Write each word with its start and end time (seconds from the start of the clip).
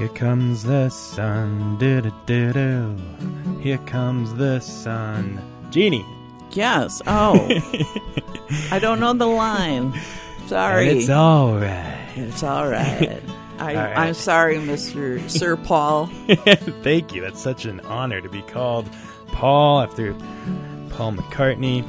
Here 0.00 0.08
comes 0.08 0.62
the 0.62 0.88
sun. 0.88 1.76
Do 1.76 2.00
do 2.00 2.10
do 2.24 2.54
do. 2.54 2.96
Here 3.60 3.76
comes 3.76 4.32
the 4.32 4.58
sun. 4.60 5.38
Genie. 5.68 6.06
Yes. 6.52 7.02
Oh, 7.06 7.34
I 8.70 8.78
don't 8.78 8.98
know 8.98 9.12
the 9.12 9.26
line. 9.26 9.92
Sorry. 10.46 10.88
And 10.88 11.00
it's 11.00 11.10
all 11.10 11.58
right. 11.58 12.08
It's 12.16 12.42
all 12.42 12.66
right. 12.66 13.22
I, 13.58 13.74
All 13.74 13.82
right. 13.82 13.98
I'm 13.98 14.14
sorry, 14.14 14.56
Mr. 14.56 15.28
Sir 15.28 15.58
Paul. 15.58 16.06
Thank 16.82 17.14
you. 17.14 17.20
That's 17.20 17.42
such 17.42 17.66
an 17.66 17.80
honor 17.80 18.22
to 18.22 18.28
be 18.30 18.40
called 18.40 18.88
Paul 19.26 19.82
after 19.82 20.14
Paul 20.94 21.12
McCartney. 21.12 21.84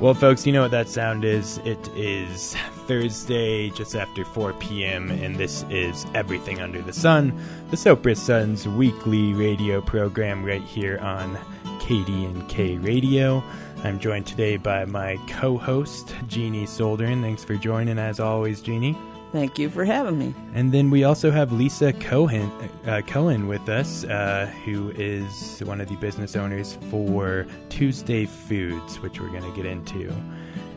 Well, 0.00 0.14
folks, 0.14 0.44
you 0.44 0.52
know 0.52 0.62
what 0.62 0.72
that 0.72 0.88
sound 0.88 1.24
is. 1.24 1.58
It 1.58 1.86
is 1.94 2.56
Thursday, 2.86 3.70
just 3.70 3.96
after 3.96 4.24
4 4.24 4.52
p.m., 4.54 5.10
and 5.10 5.36
this 5.36 5.64
is 5.70 6.06
Everything 6.14 6.60
Under 6.60 6.80
the 6.80 6.92
Sun, 6.92 7.36
the 7.70 7.76
Sopris 7.76 8.18
Sun's 8.18 8.68
weekly 8.68 9.32
radio 9.32 9.80
program 9.80 10.44
right 10.44 10.62
here 10.62 10.98
on 10.98 11.36
KDNK 11.80 12.84
Radio. 12.84 13.42
I'm 13.82 13.98
joined 13.98 14.26
today 14.26 14.56
by 14.56 14.84
my 14.84 15.18
co-host, 15.28 16.14
Jeannie 16.28 16.66
Soldern. 16.66 17.22
Thanks 17.22 17.42
for 17.42 17.56
joining, 17.56 17.98
as 17.98 18.20
always, 18.20 18.60
Jeannie. 18.60 18.96
Thank 19.32 19.58
you 19.58 19.68
for 19.68 19.84
having 19.84 20.18
me. 20.18 20.34
And 20.54 20.72
then 20.72 20.88
we 20.88 21.02
also 21.02 21.32
have 21.32 21.50
Lisa 21.50 21.92
Cohen, 21.92 22.50
uh, 22.86 23.02
Cohen 23.06 23.48
with 23.48 23.68
us, 23.68 24.04
uh, 24.04 24.46
who 24.64 24.90
is 24.92 25.60
one 25.64 25.80
of 25.80 25.88
the 25.88 25.96
business 25.96 26.36
owners 26.36 26.78
for 26.90 27.46
Tuesday 27.68 28.26
Foods, 28.26 29.00
which 29.00 29.20
we're 29.20 29.30
going 29.30 29.42
to 29.42 29.56
get 29.56 29.66
into. 29.66 30.12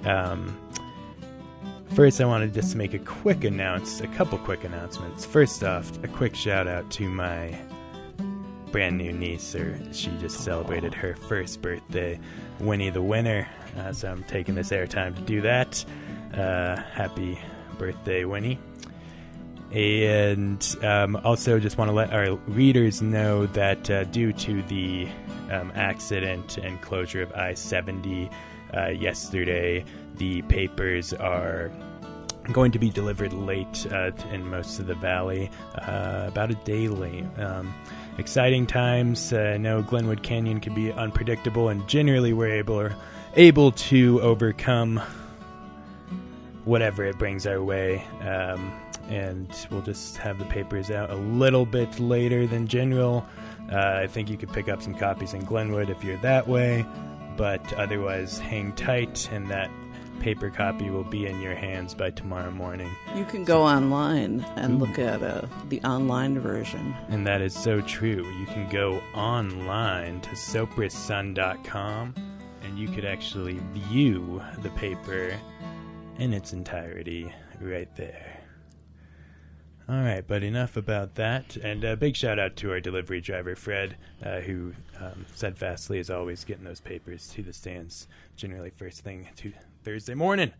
Um, 0.06 0.58
first, 1.94 2.22
I 2.22 2.26
wanted 2.26 2.54
just 2.54 2.72
to 2.72 2.78
make 2.78 2.94
a 2.94 3.00
quick 3.00 3.44
announce, 3.44 4.02
a 4.02 4.08
couple 4.08 4.38
quick 4.40 4.64
announcements. 4.64 5.26
First 5.26 5.64
off, 5.64 5.92
a 6.04 6.08
quick 6.08 6.36
shout 6.36 6.68
out 6.68 6.90
to 6.92 7.09
my 7.09 7.58
brand 8.72 8.98
new 8.98 9.12
niece, 9.12 9.56
or 9.56 9.80
she 9.94 10.09
just 10.20 10.42
celebrated 10.42 10.94
her 10.94 11.16
first 11.16 11.62
birthday, 11.62 12.20
Winnie 12.59 12.90
the 12.90 13.02
Winner. 13.02 13.48
Uh, 13.78 13.94
so 13.94 14.12
I'm 14.12 14.23
taking 14.23 14.56
this 14.56 14.70
airtime 14.70 15.16
to 15.16 15.22
do 15.22 15.42
that. 15.42 15.84
Uh, 16.34 16.76
happy 16.76 17.40
birthday, 17.78 18.26
Winnie. 18.26 18.59
And 19.72 20.66
um, 20.81 21.16
also, 21.24 21.59
just 21.59 21.78
want 21.78 21.90
to 21.90 21.94
let 21.94 22.12
our 22.12 22.36
readers 22.48 23.02
know 23.02 23.46
that 23.48 23.90
uh, 23.90 24.03
due 24.06 24.34
to 24.34 24.62
the 24.64 25.08
um, 25.52 25.72
accident 25.76 26.58
and 26.58 26.81
closure 26.81 27.22
of 27.22 27.31
I 27.34 27.53
70 27.53 28.30
uh, 28.76 28.88
yesterday, 28.88 29.86
the 30.20 30.44
papers 30.44 31.14
are 31.14 31.72
going 32.52 32.72
to 32.72 32.80
be 32.80 32.89
delivered 32.89 33.34
late 33.34 33.88
uh, 33.92 34.12
in 34.31 34.48
most 34.48 34.80
of 34.80 34.88
the 34.88 34.95
valley, 34.95 35.50
uh, 35.75 36.25
about 36.28 36.52
a 36.52 36.56
day 36.56 36.88
late. 36.88 37.25
Um, 37.38 37.73
exciting 38.17 38.67
times. 38.67 39.34
Uh, 39.34 39.53
I 39.53 39.58
know 39.58 39.81
Glenwood 39.81 40.22
Canyon 40.22 40.59
can 40.59 40.73
be 40.75 40.92
unpredictable, 40.92 41.70
and 41.70 41.88
generally 41.88 42.34
we're 42.34 42.53
able 42.53 42.90
able 43.36 43.72
to 43.72 44.22
overcome 44.22 45.02
whatever 46.66 47.06
it 47.06 47.17
brings 47.17 47.47
our 47.47 47.64
way. 47.64 48.03
Um, 48.22 48.73
and 49.08 49.50
we'll 49.72 49.81
just 49.81 50.17
have 50.17 50.38
the 50.38 50.45
papers 50.45 50.92
out 50.92 51.09
a 51.09 51.16
little 51.16 51.66
bit 51.66 52.00
later 52.00 52.45
than 52.45 52.67
general. 52.67 53.25
Uh, 53.72 54.02
I 54.03 54.08
think 54.08 54.30
you 54.30 54.38
could 54.38 54.52
pick 54.52 54.70
up 54.70 54.81
some 54.81 54.94
copies 54.94 55.34
in 55.34 55.42
Glenwood 55.45 55.90
if 55.90 56.03
you're 56.03 56.17
that 56.17 56.47
way, 56.47 56.86
but 57.38 57.73
otherwise, 57.73 58.38
hang 58.40 58.74
tight, 58.74 59.30
and 59.31 59.47
that 59.50 59.72
paper 60.19 60.50
copy 60.50 60.90
will 60.90 61.03
be 61.03 61.25
in 61.28 61.41
your 61.41 61.56
hands 61.56 61.94
by 61.94 62.09
tomorrow 62.12 62.52
morning. 62.52 62.90
You 63.16 63.25
can 63.25 63.44
go 63.44 63.63
online 63.63 64.46
and 64.56 64.74
Ooh. 64.74 64.85
look 64.85 65.00
at 65.00 65.24
uh, 65.24 65.47
the 65.69 65.81
online 65.81 66.40
version. 66.40 66.96
And 67.09 67.25
that 67.25 67.41
is 67.41 67.53
so 67.53 67.81
true. 67.81 68.28
You 68.40 68.46
can 68.46 68.69
go 68.69 69.02
online 69.16 70.22
to 70.22 70.30
soprissun.com 70.31 72.13
and 72.63 72.78
you 72.78 72.88
could 72.90 73.06
actually 73.06 73.59
view 73.74 74.41
the 74.62 74.69
paper 74.72 75.35
in 76.18 76.34
its 76.34 76.53
entirety 76.53 77.34
right 77.62 77.94
there. 77.96 78.40
All 79.90 80.03
right, 80.03 80.24
but 80.25 80.44
enough 80.44 80.78
about 80.78 81.16
that. 81.16 81.57
And 81.57 81.84
a 81.84 81.97
big 81.97 82.16
shout 82.16 82.38
out 82.38 82.56
to 82.57 82.72
our 82.72 82.80
delivery 82.80 83.22
driver, 83.22 83.56
Fred, 83.56 83.97
uh, 84.24 84.40
who 84.41 84.74
um, 85.00 85.25
steadfastly 85.34 85.97
is 85.97 86.12
always 86.12 86.44
getting 86.44 86.63
those 86.63 86.80
papers 86.80 87.28
to 87.30 87.41
the 87.41 87.53
stands, 87.53 88.07
generally 88.36 88.69
first 88.69 89.03
thing 89.03 89.28
to 89.38 89.51
Thursday 89.89 90.13
morning. 90.13 90.53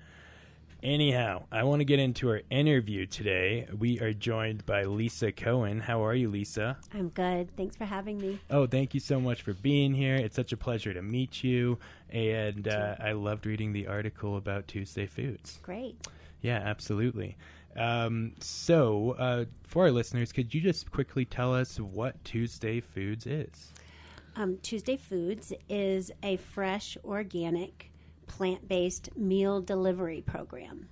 Anyhow, 0.82 1.44
I 1.52 1.62
want 1.62 1.82
to 1.82 1.86
get 1.86 2.00
into 2.00 2.30
our 2.30 2.42
interview 2.50 3.06
today. 3.06 3.68
We 3.78 4.00
are 4.00 4.12
joined 4.12 4.66
by 4.66 4.86
Lisa 4.86 5.32
Cohen. 5.32 5.82
How 5.82 6.04
are 6.04 6.16
you, 6.16 6.30
Lisa? 6.30 6.78
I'm 6.96 7.10
good. 7.10 7.56
Thanks 7.56 7.76
for 7.76 7.86
having 7.86 8.18
me. 8.18 8.40
Oh, 8.50 8.66
thank 8.66 8.96
you 8.96 9.00
so 9.00 9.20
much 9.20 9.44
for 9.44 9.54
being 9.54 9.94
here. 9.94 10.16
It's 10.16 10.36
such 10.36 10.52
a 10.52 10.58
pleasure 10.58 10.96
to 10.96 11.04
meet 11.04 11.44
you. 11.44 11.78
And 12.10 12.68
uh, 12.68 12.96
I 13.00 13.12
loved 13.12 13.46
reading 13.46 13.72
the 13.72 13.86
article 13.86 14.36
about 14.38 14.68
Tuesday 14.68 15.06
Foods. 15.06 15.60
Great. 15.62 16.08
Yeah, 16.42 16.58
absolutely. 16.66 17.38
Um, 17.78 18.34
so, 18.40 19.12
uh, 19.20 19.46
for 19.68 19.84
our 19.84 19.92
listeners, 19.92 20.32
could 20.32 20.56
you 20.56 20.60
just 20.60 20.90
quickly 20.90 21.24
tell 21.24 21.54
us 21.54 21.80
what 21.80 22.24
Tuesday 22.24 22.80
Foods 22.80 23.28
is? 23.28 23.74
Um, 24.36 24.58
Tuesday 24.64 24.98
Foods 24.98 25.54
is 25.70 26.12
a 26.24 26.38
fresh, 26.38 26.98
organic, 27.06 27.89
plant 28.30 28.68
based 28.70 29.10
meal 29.18 29.60
delivery 29.62 30.22
program. 30.22 30.88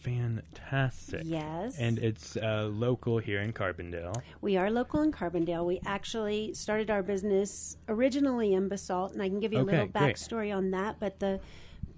Fantastic. 0.00 1.22
Yes. 1.24 1.76
And 1.78 1.98
it's 1.98 2.36
uh, 2.36 2.68
local 2.72 3.18
here 3.18 3.40
in 3.40 3.52
Carbondale. 3.52 4.14
We 4.40 4.56
are 4.56 4.70
local 4.70 5.02
in 5.02 5.10
Carbondale. 5.10 5.66
We 5.66 5.80
actually 5.84 6.54
started 6.54 6.88
our 6.90 7.02
business 7.02 7.76
originally 7.88 8.54
in 8.54 8.68
Basalt, 8.68 9.12
and 9.12 9.20
I 9.22 9.28
can 9.28 9.40
give 9.40 9.52
you 9.52 9.58
a 9.58 9.62
Okay, 9.62 9.72
little 9.72 9.86
great. 9.88 10.14
backstory 10.16 10.56
on 10.56 10.70
that. 10.70 11.00
But 11.00 11.18
the, 11.18 11.40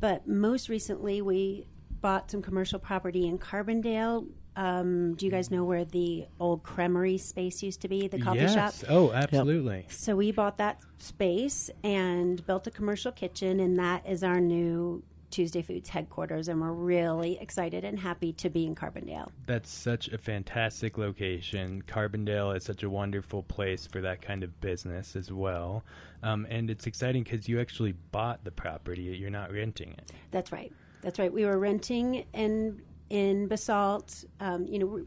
but 0.01 0.27
most 0.27 0.69
recently 0.71 1.21
we 1.21 1.67
bought 2.01 2.31
some 2.31 2.41
commercial 2.41 2.79
property 2.79 3.29
in 3.29 3.39
Carbondale. 3.39 4.27
Um, 4.61 5.15
do 5.15 5.25
you 5.25 5.33
guys 5.33 5.51
know 5.51 5.65
where 5.65 5.87
the 5.87 6.27
old 6.39 6.63
creamery 6.63 7.17
space 7.17 7.63
used 7.63 7.81
to 7.81 7.89
be, 7.89 8.09
the 8.09 8.21
coffee 8.21 8.41
yes. 8.41 8.53
shop? 8.53 8.75
Oh, 8.91 9.11
absolutely. 9.11 9.87
So 9.89 10.15
we 10.15 10.33
bought 10.33 10.59
that 10.59 10.81
space 10.99 11.71
and 11.83 12.45
built 12.47 12.67
a 12.67 12.71
commercial 12.71 13.11
kitchen, 13.11 13.61
and 13.61 13.79
that 13.79 14.07
is 14.07 14.23
our 14.23 14.39
new 14.39 15.03
Tuesday 15.31 15.63
Foods 15.63 15.89
headquarters. 15.89 16.49
And 16.49 16.61
we're 16.61 16.73
really 16.73 17.39
excited 17.41 17.87
and 17.87 17.99
happy 17.99 18.35
to 18.35 18.51
be 18.51 18.67
in 18.67 18.75
Carbondale. 18.75 19.31
That's 19.47 19.71
such 19.71 20.09
a 20.09 20.19
fantastic 20.19 20.99
location. 20.99 21.83
Carbondale 21.87 22.55
is 22.55 22.63
such 22.63 22.83
a 22.83 22.91
wonderful 22.91 23.45
place 23.45 23.87
for 23.87 24.03
that 24.03 24.21
kind 24.21 24.45
of 24.45 24.61
business 24.61 25.17
as 25.17 25.33
well. 25.33 25.85
Um, 26.23 26.47
and 26.51 26.69
it's 26.69 26.87
exciting 26.87 27.23
because 27.23 27.49
you 27.49 27.61
actually 27.61 27.95
bought 28.13 28.45
the 28.45 28.51
property, 28.51 29.05
you're 29.05 29.31
not 29.31 29.53
renting 29.53 29.93
it. 29.93 30.13
That's 30.33 30.53
right. 30.53 30.71
That's 31.01 31.19
right. 31.19 31.33
We 31.33 31.47
were 31.47 31.59
renting 31.59 32.27
in 32.35 32.83
in 33.11 33.49
Basalt. 33.49 34.25
Um, 34.41 34.67
you 34.67 34.79
know, 34.79 34.87
we, 34.87 35.03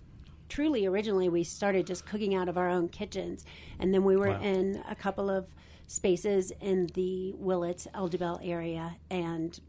truly 0.50 0.86
originally 0.86 1.30
we 1.30 1.44
started 1.44 1.88
just 1.88 2.06
cooking 2.06 2.36
out 2.36 2.48
of 2.50 2.58
our 2.58 2.70
own 2.70 2.90
kitchens, 2.90 3.46
and 3.80 3.94
then 3.94 4.04
we 4.04 4.16
were 4.16 4.30
Wow. 4.30 4.42
in 4.42 4.84
a 4.88 4.96
couple 4.96 5.30
of 5.30 5.48
spaces 5.88 6.52
in 6.62 6.88
the 6.94 7.34
Willits 7.38 7.88
El 7.94 8.10
Jebel 8.10 8.40
area, 8.44 8.96
and 9.10 9.60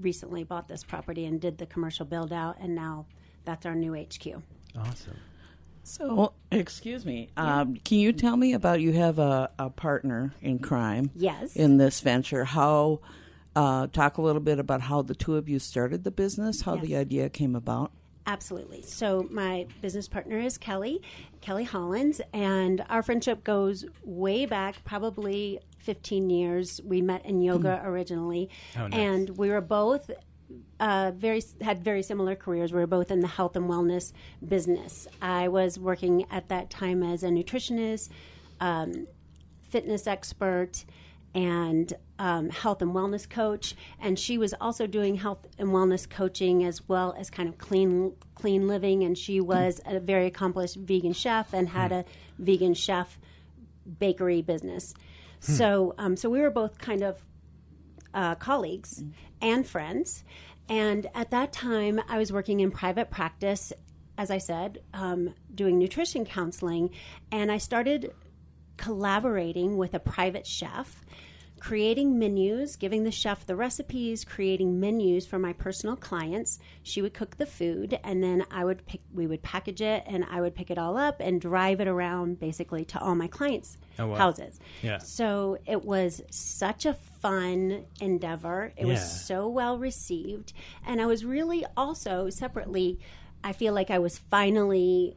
recently 0.00 0.42
bought 0.42 0.68
this 0.68 0.82
property 0.82 1.26
and 1.26 1.40
did 1.40 1.58
the 1.58 1.66
commercial 1.66 2.06
build 2.06 2.32
out, 2.32 2.56
and 2.60 2.74
now 2.74 3.06
that's 3.44 3.66
our 3.66 3.74
new 3.74 3.94
HQ. 3.94 4.42
Awesome. 4.76 5.16
So, 5.84 6.32
excuse 6.52 7.04
me. 7.04 7.28
Um, 7.36 7.74
can 7.84 7.98
you 7.98 8.12
tell 8.12 8.36
me 8.36 8.52
about 8.54 8.80
you 8.80 8.92
have 8.92 9.18
a, 9.18 9.50
a 9.58 9.68
partner 9.68 10.32
in 10.40 10.60
crime 10.60 11.10
Yes. 11.16 11.56
in 11.56 11.76
this 11.76 12.00
venture? 12.00 12.44
How 12.44 13.00
uh, 13.54 13.86
talk 13.88 14.18
a 14.18 14.22
little 14.22 14.40
bit 14.40 14.58
about 14.58 14.80
how 14.82 15.02
the 15.02 15.14
two 15.14 15.36
of 15.36 15.48
you 15.48 15.58
started 15.58 16.04
the 16.04 16.10
business, 16.10 16.62
how 16.62 16.76
the 16.76 16.96
idea 16.96 17.28
came 17.28 17.54
about. 17.54 17.92
Absolutely. 18.26 18.82
So 18.82 19.26
my 19.30 19.66
business 19.80 20.08
partner 20.08 20.38
is 20.38 20.56
Kelly, 20.56 21.02
Kelly 21.40 21.64
Hollins, 21.64 22.20
and 22.32 22.84
our 22.88 23.02
friendship 23.02 23.42
goes 23.42 23.84
way 24.04 24.46
back, 24.46 24.84
probably 24.84 25.58
15 25.78 26.30
years. 26.30 26.80
We 26.84 27.02
met 27.02 27.26
in 27.26 27.42
yoga 27.42 27.82
originally, 27.84 28.48
Oh, 28.78 28.86
nice. 28.86 28.98
and 28.98 29.30
we 29.36 29.50
were 29.50 29.60
both 29.60 30.08
uh, 30.78 31.10
very 31.16 31.42
had 31.62 31.82
very 31.82 32.02
similar 32.02 32.36
careers. 32.36 32.72
We 32.72 32.78
were 32.78 32.86
both 32.86 33.10
in 33.10 33.20
the 33.20 33.26
health 33.26 33.56
and 33.56 33.68
wellness 33.68 34.12
business. 34.46 35.08
I 35.20 35.48
was 35.48 35.78
working 35.78 36.26
at 36.30 36.48
that 36.50 36.70
time 36.70 37.02
as 37.02 37.24
a 37.24 37.28
nutritionist, 37.28 38.08
um, 38.60 39.08
fitness 39.68 40.06
expert, 40.06 40.84
and 41.34 41.92
um, 42.18 42.50
health 42.50 42.82
and 42.82 42.92
wellness 42.92 43.28
coach. 43.28 43.74
And 44.00 44.18
she 44.18 44.38
was 44.38 44.54
also 44.60 44.86
doing 44.86 45.16
health 45.16 45.46
and 45.58 45.68
wellness 45.68 46.08
coaching 46.08 46.64
as 46.64 46.86
well 46.88 47.14
as 47.18 47.30
kind 47.30 47.48
of 47.48 47.58
clean 47.58 48.14
clean 48.34 48.68
living. 48.68 49.02
And 49.04 49.16
she 49.16 49.40
was 49.40 49.80
a 49.86 50.00
very 50.00 50.26
accomplished 50.26 50.76
vegan 50.76 51.12
chef 51.12 51.52
and 51.52 51.68
had 51.68 51.92
a 51.92 52.04
vegan 52.38 52.74
chef 52.74 53.18
bakery 53.98 54.42
business. 54.42 54.94
So 55.40 55.94
um, 55.98 56.16
so 56.16 56.30
we 56.30 56.40
were 56.40 56.50
both 56.50 56.78
kind 56.78 57.02
of 57.02 57.22
uh, 58.14 58.34
colleagues 58.36 59.02
and 59.40 59.66
friends. 59.66 60.24
And 60.68 61.08
at 61.14 61.30
that 61.32 61.52
time, 61.52 62.00
I 62.08 62.18
was 62.18 62.32
working 62.32 62.60
in 62.60 62.70
private 62.70 63.10
practice 63.10 63.72
as 64.18 64.30
I 64.30 64.38
said, 64.38 64.82
um, 64.92 65.34
doing 65.54 65.78
nutrition 65.78 66.24
counseling, 66.24 66.90
and 67.30 67.50
I 67.50 67.58
started 67.58 68.12
collaborating 68.76 69.76
with 69.76 69.94
a 69.94 69.98
private 70.00 70.46
chef, 70.46 71.04
creating 71.60 72.18
menus, 72.18 72.74
giving 72.74 73.04
the 73.04 73.10
chef 73.12 73.46
the 73.46 73.54
recipes, 73.54 74.24
creating 74.24 74.80
menus 74.80 75.24
for 75.24 75.38
my 75.38 75.52
personal 75.52 75.94
clients. 75.94 76.58
She 76.82 77.00
would 77.00 77.14
cook 77.14 77.36
the 77.36 77.46
food, 77.46 78.00
and 78.02 78.20
then 78.20 78.44
I 78.50 78.64
would 78.64 78.84
pick. 78.84 79.00
We 79.14 79.28
would 79.28 79.42
package 79.42 79.80
it, 79.80 80.02
and 80.06 80.26
I 80.28 80.40
would 80.40 80.56
pick 80.56 80.72
it 80.72 80.78
all 80.78 80.96
up 80.96 81.20
and 81.20 81.40
drive 81.40 81.80
it 81.80 81.86
around, 81.86 82.40
basically, 82.40 82.84
to 82.86 83.00
all 83.00 83.14
my 83.14 83.28
clients' 83.28 83.78
Oh, 83.98 84.08
wow. 84.08 84.16
houses. 84.16 84.58
Yeah. 84.82 84.98
So 84.98 85.58
it 85.64 85.84
was 85.84 86.20
such 86.30 86.84
a 86.84 86.94
fun 87.20 87.84
endeavor. 88.00 88.72
It 88.76 88.86
was 88.86 89.24
so 89.26 89.46
well 89.46 89.78
received. 89.78 90.52
And 90.84 91.00
I 91.00 91.06
was 91.06 91.24
really 91.24 91.64
also 91.76 92.28
separately, 92.28 92.98
I 93.44 93.52
feel 93.52 93.72
like 93.72 93.90
I 93.90 94.00
was 94.00 94.18
finally 94.18 95.16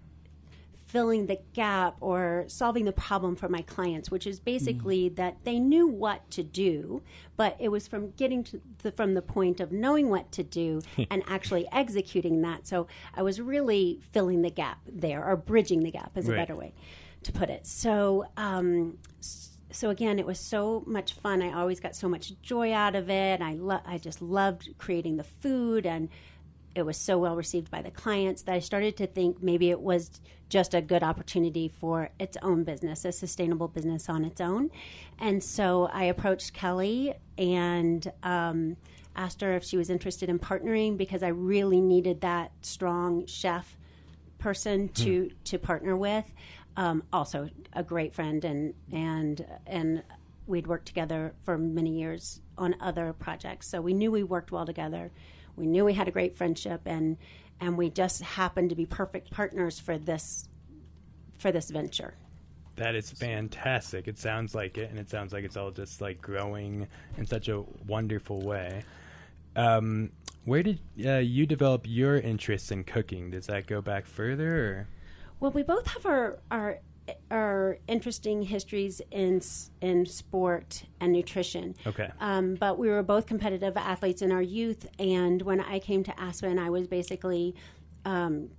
filling 0.95 1.25
the 1.25 1.38
gap 1.51 1.97
or 2.00 2.45
solving 2.47 2.86
the 2.86 2.92
problem 2.94 3.36
for 3.36 3.50
my 3.50 3.62
clients, 3.63 4.09
which 4.09 4.25
is 4.25 4.39
basically 4.39 5.09
that 5.09 5.36
they 5.44 5.59
knew 5.59 5.86
what 5.86 6.31
to 6.31 6.42
do, 6.42 7.01
but 7.36 7.53
it 7.59 7.68
was 7.68 7.86
from 7.86 8.12
getting 8.12 8.42
to 8.45 8.62
the, 8.81 8.94
from 8.94 9.13
the 9.13 9.21
point 9.21 9.59
of 9.59 9.74
knowing 9.74 10.09
what 10.09 10.31
to 10.31 10.42
do 10.42 10.81
and 11.12 11.21
actually 11.27 11.68
executing 11.74 12.42
that. 12.44 12.65
So 12.65 12.88
I 13.13 13.24
was 13.24 13.42
really 13.42 14.00
filling 14.13 14.42
the 14.42 14.50
gap 14.50 14.80
there, 14.89 15.21
or 15.25 15.36
bridging 15.36 15.83
the 15.83 15.92
gap 15.92 16.18
is 16.18 16.30
a 16.30 16.31
better 16.31 16.56
way 16.56 16.74
to 17.24 17.33
put 17.33 17.50
it. 17.50 17.68
So, 17.68 18.25
um, 18.38 18.98
so 19.71 19.89
again, 19.89 20.18
it 20.18 20.25
was 20.25 20.39
so 20.39 20.81
much 20.88 21.12
fun. 21.12 21.41
I 21.41 21.51
always 21.59 21.81
got 21.81 21.94
so 21.94 22.07
much 22.07 22.31
joy 22.41 22.71
out 22.71 22.95
of 22.95 23.09
it. 23.09 23.41
I 23.41 23.56
lo- 23.56 23.81
I 23.86 23.98
just 23.98 24.21
loved 24.21 24.69
creating 24.77 25.18
the 25.18 25.25
food, 25.25 25.86
and 25.86 26.07
it 26.75 26.83
was 26.83 26.98
so 26.98 27.18
well 27.18 27.36
received 27.36 27.72
by 27.72 27.81
the 27.81 27.92
clients 27.92 28.44
that 28.44 28.54
I 28.54 28.60
started 28.60 28.98
to 28.98 29.07
think 29.07 29.42
maybe 29.42 29.69
it 29.69 29.80
was 29.80 30.22
just 30.50 30.74
a 30.74 30.81
good 30.81 31.01
opportunity 31.01 31.68
for 31.68 32.10
its 32.19 32.38
own 32.42 32.63
business, 32.63 33.06
a 33.06 33.12
sustainable 33.12 33.68
business 33.68 34.10
on 34.10 34.24
its 34.25 34.39
own. 34.42 34.69
And 35.18 35.44
so 35.44 35.89
I 35.92 36.06
approached 36.06 36.54
Kelly 36.54 37.13
and. 37.38 38.12
Um, 38.24 38.77
Asked 39.18 39.39
her 39.42 39.54
if 39.54 39.63
she 39.63 39.77
was 39.77 39.89
interested 39.89 40.27
in 40.27 40.39
partnering 40.39 40.98
because 40.98 41.24
I 41.24 41.30
really 41.30 41.80
needed 41.80 42.19
that 42.22 42.51
strong 42.62 43.25
chef 43.27 43.77
person 44.39 44.89
to 44.89 45.30
to 45.45 45.57
partner 45.57 45.95
with. 45.95 46.25
Um, 46.75 47.01
also, 47.13 47.50
a 47.72 47.81
great 47.81 48.13
friend, 48.13 48.44
and 48.44 48.74
and 48.92 49.45
and 49.66 50.04
we'd 50.48 50.68
worked 50.68 50.86
together 50.86 51.33
for 51.44 51.57
many 51.57 51.92
years 51.92 52.42
on 52.57 52.75
other 52.81 53.13
projects, 53.13 53.69
so 53.69 53.80
we 53.80 53.94
knew 53.94 54.12
we 54.12 54.24
worked 54.24 54.51
well 54.51 54.66
together. 54.66 55.12
We 55.56 55.66
knew 55.66 55.86
we 55.86 55.94
had 55.94 56.07
a 56.07 56.12
great 56.12 56.38
friendship, 56.38 56.81
and 56.86 57.18
and 57.62 57.78
we 57.78 57.90
just 57.90 58.22
happened 58.22 58.69
to 58.69 58.75
be 58.75 58.86
perfect 58.86 59.31
partners 59.31 59.80
for 59.80 59.98
this 59.98 60.48
for 61.38 61.52
this 61.52 61.69
venture. 61.69 62.16
That 62.75 62.96
is 62.96 63.10
fantastic. 63.12 64.07
It 64.07 64.18
sounds 64.18 64.54
like 64.54 64.78
it, 64.78 64.90
and 64.90 65.00
it 65.00 65.10
sounds 65.10 65.31
like 65.31 65.46
it's 65.46 65.56
all 65.56 65.72
just 65.72 66.02
like 66.02 66.22
growing 66.22 66.88
in 67.18 67.25
such 67.25 67.48
a 67.48 67.63
wonderful 67.88 68.42
way. 68.42 68.84
Um, 69.56 70.12
where 70.44 70.62
did 70.62 70.80
uh, 71.06 71.18
you 71.18 71.46
develop 71.46 71.86
your 71.88 72.18
interest 72.18 72.72
in 72.72 72.84
cooking? 72.84 73.31
Does 73.31 73.48
that 73.48 73.68
go 73.68 73.81
back 73.81 74.06
further? 74.06 74.56
Or? 74.58 74.88
Well, 75.40 75.51
we 75.51 75.63
both 75.63 75.88
have 75.88 76.06
our 76.06 76.40
our 76.51 76.80
our 77.31 77.78
interesting 77.88 78.42
histories 78.42 79.02
in 79.12 79.42
in 79.81 80.06
sport 80.06 80.84
and 81.00 81.12
nutrition. 81.12 81.75
Okay. 81.86 82.10
Um, 82.19 82.56
but 82.56 82.78
we 82.78 82.90
were 82.90 83.04
both 83.04 83.25
competitive 83.25 83.78
athletes 83.78 84.22
in 84.22 84.31
our 84.31 84.42
youth, 84.42 84.88
and 85.00 85.42
when 85.42 85.60
I 85.60 85.80
came 85.80 86.04
to 86.04 86.19
Aspen, 86.19 86.57
I 86.60 86.69
was 86.69 86.88
basically 86.88 87.56
um, 88.06 88.50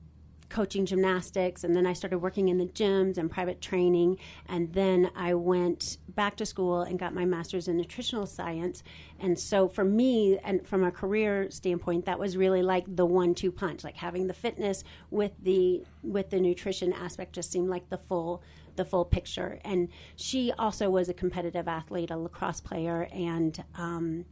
coaching 0.49 0.87
gymnastics, 0.87 1.65
and 1.65 1.75
then 1.75 1.87
I 1.87 1.93
started 1.93 2.19
working 2.19 2.49
in 2.49 2.59
the 2.59 2.67
gyms 2.67 3.19
and 3.19 3.31
private 3.31 3.61
training, 3.61 4.19
and 4.49 4.73
then 4.73 5.11
I 5.17 5.35
went 5.35 5.99
back 6.09 6.37
to 6.37 6.47
school 6.47 6.83
and 6.83 6.99
got 6.99 7.15
my 7.15 7.25
master's 7.25 7.69
in 7.69 7.77
nutritional 7.77 8.27
science. 8.27 8.83
And 9.19 9.39
so 9.39 9.69
for 9.69 9.85
me, 9.85 10.39
and 10.45 10.67
from 10.67 10.85
a 10.85 10.91
career 10.91 11.51
standpoint, 11.51 12.05
that 12.07 12.19
was 12.19 12.37
really 12.37 12.63
like 12.63 12.85
the 12.95 13.07
one-two 13.07 13.53
punch, 13.53 13.85
like 13.85 13.97
having 13.97 14.27
the 14.27 14.35
fitness 14.35 14.85
with 15.11 15.33
the 15.43 15.85
with 16.03 16.31
the 16.31 16.41
nutrition 16.41 16.93
aspect 16.93 17.33
just 17.35 17.51
seemed 17.51 17.69
like 17.69 17.89
the 17.89 17.99
full 17.99 18.43
the 18.77 18.85
full 18.85 19.05
picture. 19.05 19.59
And 19.65 19.89
she 20.17 20.53
also 20.59 20.91
was 20.91 21.09
a 21.09 21.15
competitive 21.15 21.67
athlete, 21.67 22.11
a 22.11 22.17
lacrosse 22.17 22.61
player, 22.61 23.09
and 23.13 23.63
um, 23.75 24.25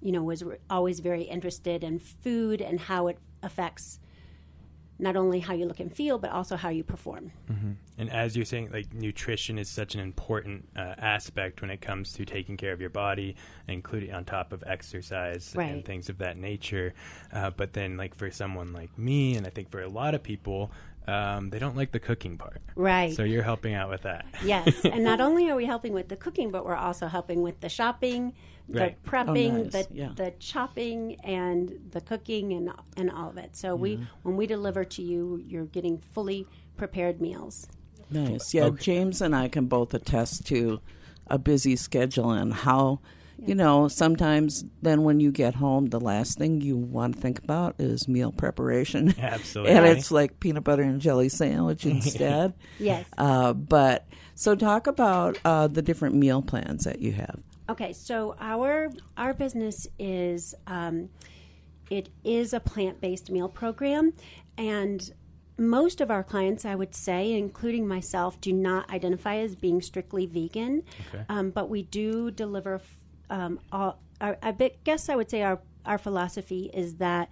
you 0.00 0.12
know 0.12 0.22
was 0.22 0.42
re- 0.42 0.58
always 0.68 1.00
very 1.00 1.22
interested 1.22 1.82
in 1.82 1.98
food 1.98 2.60
and 2.60 2.78
how 2.78 3.06
it 3.08 3.18
affects 3.42 4.00
not 4.98 5.16
only 5.16 5.40
how 5.40 5.54
you 5.54 5.66
look 5.66 5.80
and 5.80 5.92
feel, 5.94 6.18
but 6.18 6.30
also 6.30 6.56
how 6.56 6.68
you 6.68 6.82
perform. 6.82 7.30
And 7.98 8.10
as 8.10 8.36
you're 8.36 8.44
saying, 8.44 8.70
like 8.72 8.92
nutrition 8.92 9.58
is 9.58 9.68
such 9.68 9.94
an 9.94 10.00
important 10.00 10.68
uh, 10.76 10.94
aspect 10.98 11.60
when 11.60 11.70
it 11.70 11.80
comes 11.80 12.12
to 12.14 12.24
taking 12.24 12.56
care 12.56 12.72
of 12.72 12.80
your 12.80 12.90
body, 12.90 13.36
including 13.66 14.12
on 14.12 14.24
top 14.24 14.52
of 14.52 14.62
exercise 14.66 15.54
and 15.54 15.84
things 15.84 16.08
of 16.08 16.18
that 16.18 16.36
nature. 16.36 16.94
Uh, 17.32 17.50
but 17.50 17.72
then, 17.72 17.96
like 17.96 18.14
for 18.14 18.30
someone 18.30 18.72
like 18.72 18.96
me, 18.98 19.36
and 19.36 19.46
I 19.46 19.50
think 19.50 19.70
for 19.70 19.82
a 19.82 19.88
lot 19.88 20.14
of 20.14 20.22
people, 20.22 20.70
um, 21.08 21.50
they 21.50 21.58
don't 21.58 21.76
like 21.76 21.90
the 21.90 22.00
cooking 22.00 22.36
part. 22.36 22.60
Right. 22.76 23.14
So 23.14 23.22
you're 23.22 23.42
helping 23.42 23.74
out 23.74 23.88
with 23.88 24.02
that. 24.02 24.26
Yes, 24.44 24.84
and 24.84 25.02
not 25.04 25.20
only 25.22 25.48
are 25.50 25.56
we 25.56 25.64
helping 25.64 25.92
with 25.92 26.08
the 26.08 26.16
cooking, 26.16 26.50
but 26.50 26.64
we're 26.64 26.76
also 26.76 27.06
helping 27.06 27.42
with 27.42 27.60
the 27.60 27.68
shopping, 27.68 28.34
the 28.68 28.94
prepping, 29.06 29.52
Oh, 29.52 29.62
nice. 29.64 29.72
the 29.72 29.86
Yeah. 29.92 30.12
the 30.14 30.32
chopping, 30.38 31.16
and 31.24 31.72
the 31.90 32.00
cooking, 32.00 32.52
and 32.52 32.70
and 32.96 33.10
all 33.10 33.30
of 33.30 33.36
it. 33.38 33.56
So 33.56 33.74
we 33.74 34.00
when 34.22 34.36
we 34.36 34.46
deliver 34.46 34.84
to 34.84 35.02
you, 35.02 35.42
you're 35.46 35.66
getting 35.66 35.98
fully 35.98 36.46
prepared 36.76 37.20
meals. 37.20 37.66
Nice. 38.10 38.54
Yeah, 38.54 38.64
Okay. 38.66 38.82
James 38.82 39.20
and 39.20 39.34
I 39.34 39.48
can 39.48 39.66
both 39.66 39.92
attest 39.94 40.46
to 40.46 40.80
a 41.26 41.38
busy 41.38 41.76
schedule 41.76 42.30
and 42.30 42.54
how, 42.54 43.00
you 43.44 43.54
know, 43.54 43.86
sometimes 43.88 44.64
then 44.80 45.02
when 45.04 45.20
you 45.20 45.30
get 45.30 45.54
home, 45.56 45.86
the 45.86 46.00
last 46.00 46.38
thing 46.38 46.62
you 46.62 46.74
want 46.76 47.16
to 47.16 47.20
think 47.20 47.38
about 47.38 47.74
is 47.78 48.08
meal 48.08 48.32
preparation. 48.32 49.14
Absolutely. 49.18 49.72
and 49.74 49.84
it's 49.86 50.10
like 50.10 50.40
peanut 50.40 50.64
butter 50.64 50.82
and 50.82 51.00
jelly 51.02 51.28
sandwich 51.28 51.84
instead. 51.94 52.54
Yes. 52.78 53.04
Uh, 53.18 53.52
but 53.52 54.06
so 54.34 54.54
talk 54.54 54.86
about 54.86 55.38
uh, 55.44 55.66
the 55.68 55.82
different 55.82 56.14
meal 56.14 56.40
plans 56.40 56.84
that 56.84 57.00
you 57.00 57.12
have. 57.12 57.42
Okay, 57.68 57.92
so 57.92 58.34
our 58.40 58.90
our 59.16 59.34
business 59.34 59.86
is 59.98 60.54
um, 60.66 61.10
it 61.90 62.08
is 62.24 62.52
a 62.54 62.60
plant 62.60 63.00
based 63.00 63.30
meal 63.30 63.48
program, 63.48 64.14
and 64.56 65.12
most 65.58 66.00
of 66.00 66.10
our 66.10 66.22
clients, 66.22 66.64
I 66.64 66.74
would 66.74 66.94
say, 66.94 67.32
including 67.32 67.86
myself, 67.86 68.40
do 68.40 68.52
not 68.52 68.90
identify 68.90 69.36
as 69.36 69.56
being 69.56 69.82
strictly 69.82 70.24
vegan. 70.24 70.84
Okay. 71.08 71.24
Um, 71.28 71.50
but 71.50 71.68
we 71.68 71.82
do 71.82 72.30
deliver. 72.30 72.80
Um, 73.28 73.60
all, 73.70 74.00
our, 74.20 74.38
I 74.42 74.52
guess 74.84 75.08
I 75.08 75.16
would 75.16 75.30
say 75.30 75.42
our 75.42 75.60
our 75.84 75.98
philosophy 75.98 76.70
is 76.72 76.96
that 76.96 77.30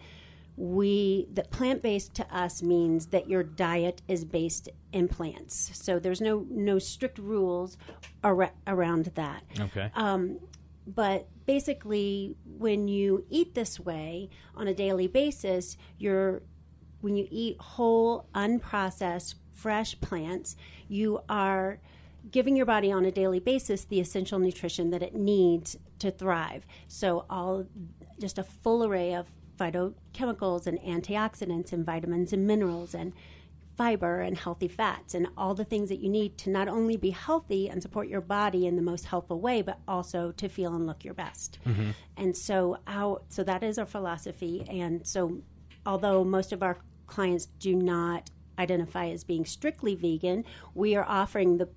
we 0.57 1.29
that 1.33 1.51
plant 1.51 1.83
based 1.83 2.15
to 2.15 2.35
us 2.35 2.63
means 2.63 3.07
that 3.09 3.29
your 3.29 3.43
diet 3.43 4.01
is 4.09 4.25
based 4.25 4.69
in 4.93 5.07
plants. 5.07 5.71
So 5.75 5.99
there's 5.99 6.21
no 6.21 6.47
no 6.51 6.79
strict 6.79 7.19
rules 7.19 7.77
ar- 8.25 8.53
around 8.67 9.13
that. 9.17 9.43
Okay. 9.61 9.91
Um, 9.95 10.39
but 10.87 11.29
basically, 11.47 12.37
when 12.45 12.89
you 12.89 13.27
eat 13.29 13.55
this 13.55 13.79
way 13.81 14.31
on 14.55 14.69
a 14.69 14.75
daily 14.75 15.09
basis, 15.09 15.77
you're 15.99 16.43
when 17.01 17.17
you 17.17 17.29
eat 17.31 17.61
whole, 17.61 18.27
unprocessed, 18.35 19.35
fresh 19.53 20.01
plants, 20.01 20.57
you 20.89 21.21
are 21.29 21.81
giving 22.31 22.57
your 22.57 22.67
body 22.67 22.91
on 22.91 23.05
a 23.05 23.11
daily 23.11 23.41
basis 23.41 23.85
the 23.85 24.01
essential 24.01 24.39
nutrition 24.39 24.91
that 24.91 25.03
it 25.03 25.15
needs 25.15 25.77
to 25.99 26.11
thrive. 26.11 26.67
So 26.89 27.27
all 27.31 27.67
just 28.19 28.39
a 28.39 28.45
full 28.45 28.85
array 28.85 29.15
of 29.15 29.27
phytochemicals 29.57 30.67
and 30.67 30.79
antioxidants 30.81 31.73
and 31.73 31.85
vitamins 31.85 32.33
and 32.33 32.47
minerals 32.47 32.95
and 32.95 33.13
fiber 33.77 34.21
and 34.21 34.39
healthy 34.39 34.69
fats 34.69 35.15
and 35.15 35.29
all 35.37 35.55
the 35.55 35.65
things 35.65 35.91
that 35.91 35.99
you 36.01 36.09
need 36.09 36.39
to 36.39 36.49
not 36.49 36.67
only 36.67 36.97
be 36.97 37.11
healthy 37.11 37.69
and 37.69 37.83
support 37.83 38.09
your 38.09 38.23
body 38.23 38.67
in 38.67 38.75
the 38.75 38.83
most 38.83 39.05
helpful 39.05 39.39
way, 39.39 39.61
but 39.61 39.79
also 39.87 40.33
to 40.33 40.49
feel 40.49 40.75
and 40.75 40.87
look 40.87 41.05
your 41.05 41.13
best. 41.15 41.59
And 42.17 42.35
so, 42.35 42.79
our, 42.87 43.21
so 43.29 43.45
that 43.45 43.63
is 43.63 43.79
our 43.79 43.85
philosophy. 43.85 44.67
And 44.69 45.07
so, 45.07 45.43
although 45.85 46.25
most 46.25 46.53
of 46.53 46.63
our 46.63 46.79
clients 47.07 47.47
do 47.59 47.75
not 47.75 48.31
identify 48.59 49.09
as 49.09 49.25
being 49.25 49.45
strictly 49.45 49.95
vegan, 49.95 50.45
we 50.75 50.97
are 50.97 51.05
offering 51.07 51.59
the 51.59 51.69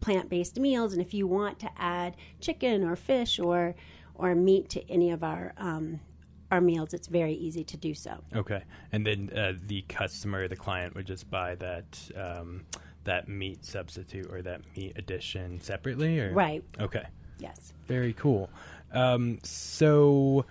plant-based 0.00 0.58
meals. 0.60 0.92
And 0.92 1.02
if 1.02 1.12
you 1.12 1.26
want 1.26 1.58
to 1.58 1.70
add 1.76 2.14
chicken 2.40 2.84
or 2.84 2.94
fish 2.94 3.40
or 3.40 3.74
or 4.14 4.34
meat 4.34 4.68
to 4.68 4.90
any 4.90 5.10
of 5.10 5.24
our 5.24 5.54
um, 5.56 5.98
our 6.50 6.60
meals, 6.60 6.94
it's 6.94 7.06
very 7.08 7.34
easy 7.34 7.64
to 7.64 7.76
do 7.76 7.94
so. 7.94 8.18
Okay, 8.34 8.62
and 8.92 9.06
then 9.06 9.30
uh, 9.36 9.52
the 9.66 9.82
customer, 9.82 10.48
the 10.48 10.56
client, 10.56 10.94
would 10.94 11.06
just 11.06 11.30
buy 11.30 11.54
that 11.56 12.10
um, 12.16 12.64
that 13.04 13.28
meat 13.28 13.64
substitute 13.64 14.26
or 14.30 14.42
that 14.42 14.60
meat 14.76 14.92
addition 14.96 15.60
separately, 15.60 16.18
or 16.20 16.32
Right. 16.32 16.62
Okay, 16.80 17.04
Yes. 17.38 17.72
very 17.86 18.12
cool. 18.14 18.50
Um, 18.92 19.38
so, 19.42 20.44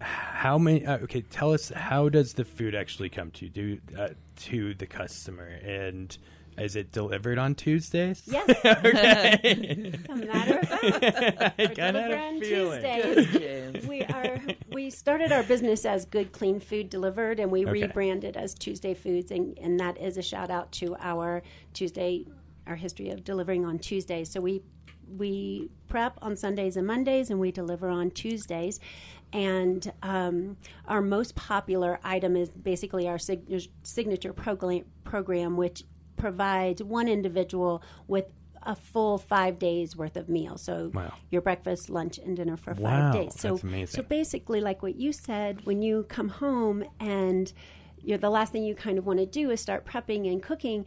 how 0.00 0.58
many? 0.58 0.84
Uh, 0.84 0.98
okay, 0.98 1.22
tell 1.22 1.52
us 1.52 1.70
how 1.70 2.08
does 2.08 2.34
the 2.34 2.44
food 2.44 2.74
actually 2.74 3.08
come 3.08 3.30
to 3.32 3.48
do 3.48 3.78
uh, 3.96 4.08
to 4.36 4.74
the 4.74 4.86
customer, 4.86 5.46
and 5.62 6.16
is 6.58 6.76
it 6.76 6.92
delivered 6.92 7.38
on 7.38 7.54
Tuesdays? 7.54 8.22
Yes. 8.26 8.48
okay. 8.64 9.92
A 10.08 10.14
matter 10.16 10.58
of 10.58 10.68
fact, 10.68 10.82
I 11.42 11.52
we're 11.58 11.68
kind 11.74 11.96
of 11.96 12.02
had 12.04 12.10
delivered 12.10 12.12
a 12.12 12.26
on 12.26 12.40
feeling. 12.40 12.82
Tuesdays. 12.82 13.40
James. 13.40 13.86
we 13.86 14.02
are 14.04 14.40
we 14.72 14.90
started 14.90 15.32
our 15.32 15.42
business 15.42 15.84
as 15.84 16.04
good 16.04 16.32
clean 16.32 16.60
food 16.60 16.90
delivered 16.90 17.40
and 17.40 17.50
we 17.50 17.62
Okay. 17.62 17.70
rebranded 17.86 18.36
as 18.36 18.54
tuesday 18.54 18.94
foods 18.94 19.30
and, 19.30 19.58
and 19.58 19.78
that 19.80 19.98
is 19.98 20.16
a 20.16 20.22
shout 20.22 20.50
out 20.50 20.70
to 20.72 20.96
our 21.00 21.42
tuesday 21.72 22.24
our 22.66 22.76
history 22.76 23.08
of 23.10 23.24
delivering 23.24 23.64
on 23.64 23.78
tuesdays 23.78 24.30
so 24.30 24.40
we 24.40 24.62
we 25.16 25.70
prep 25.88 26.18
on 26.22 26.36
sundays 26.36 26.76
and 26.76 26.86
mondays 26.86 27.30
and 27.30 27.38
we 27.40 27.50
deliver 27.50 27.88
on 27.88 28.10
tuesdays 28.10 28.78
and 29.32 29.92
um, 30.02 30.56
our 30.86 31.00
most 31.02 31.34
popular 31.34 31.98
item 32.04 32.36
is 32.36 32.48
basically 32.50 33.08
our 33.08 33.18
signature, 33.18 33.68
signature 33.82 34.32
program, 34.32 34.84
program 35.04 35.56
which 35.56 35.82
provides 36.16 36.82
one 36.82 37.08
individual 37.08 37.82
with 38.06 38.26
a 38.62 38.74
full 38.74 39.16
five 39.16 39.58
days 39.60 39.94
worth 39.96 40.16
of 40.16 40.28
meals. 40.28 40.60
So 40.62 40.90
Wow. 40.92 41.12
your 41.30 41.40
breakfast, 41.40 41.88
lunch, 41.88 42.18
and 42.18 42.36
dinner 42.36 42.56
for 42.56 42.74
Wow, 42.74 43.12
five 43.12 43.12
days. 43.12 43.40
So 43.40 43.50
that's 43.52 43.62
amazing. 43.62 43.86
so 43.86 44.02
basically, 44.02 44.60
like 44.60 44.82
what 44.82 44.96
you 44.96 45.12
said, 45.12 45.64
when 45.64 45.82
you 45.82 46.04
come 46.08 46.28
home 46.28 46.84
and 46.98 47.52
you're 48.02 48.18
the 48.18 48.30
last 48.30 48.52
thing 48.52 48.64
you 48.64 48.74
kind 48.74 48.98
of 48.98 49.06
want 49.06 49.18
to 49.20 49.26
do 49.26 49.50
is 49.50 49.60
start 49.60 49.84
prepping 49.86 50.30
and 50.30 50.42
cooking. 50.42 50.84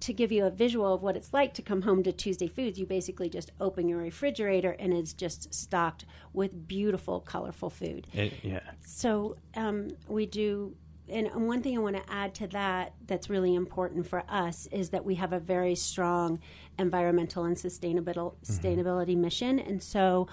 To 0.00 0.12
give 0.12 0.30
you 0.30 0.44
a 0.44 0.50
visual 0.50 0.92
of 0.92 1.02
what 1.02 1.16
it's 1.16 1.32
like 1.32 1.54
to 1.54 1.62
come 1.62 1.80
home 1.82 2.02
to 2.02 2.12
Tuesday 2.12 2.48
Foods, 2.48 2.78
you 2.78 2.84
basically 2.84 3.30
just 3.30 3.50
open 3.60 3.88
your 3.88 3.98
refrigerator 3.98 4.72
and 4.78 4.92
it's 4.92 5.14
just 5.14 5.52
stocked 5.54 6.04
with 6.34 6.68
beautiful, 6.68 7.20
colorful 7.20 7.70
food. 7.70 8.06
It, 8.12 8.34
yeah. 8.42 8.60
So 8.84 9.36
um, 9.54 9.88
we 10.06 10.26
do, 10.26 10.76
and 11.08 11.46
one 11.46 11.62
thing 11.62 11.76
I 11.76 11.80
want 11.80 11.96
to 11.96 12.12
add 12.12 12.34
to 12.36 12.46
that 12.48 12.94
that's 13.06 13.30
really 13.30 13.54
important 13.54 14.06
for 14.06 14.22
us 14.28 14.66
is 14.72 14.90
that 14.90 15.04
we 15.04 15.14
have 15.16 15.32
a 15.32 15.38
very 15.38 15.74
strong 15.74 16.40
environmental 16.78 17.44
and 17.44 17.58
sustainable 17.58 18.36
sustainability 18.44 19.16
mission, 19.16 19.58
and 19.58 19.82
so 19.82 20.28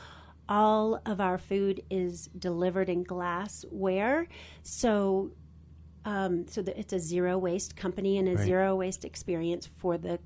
all 0.49 0.99
of 1.05 1.21
our 1.21 1.37
food 1.37 1.81
is 1.89 2.27
delivered 2.39 2.89
in 2.89 3.03
glassware. 3.03 4.27
So. 4.63 5.31
Um, 6.05 6.45
so 6.49 6.61
it's 6.75 6.91
a 6.91 6.99
zero 6.99 7.37
waste 7.37 7.77
company 7.77 8.17
and 8.17 8.27
a 8.27 8.35
Right. 8.35 8.43
zero 8.43 8.75
waste 8.75 9.05
experience 9.05 9.69
for 9.77 9.97
the 9.97 10.19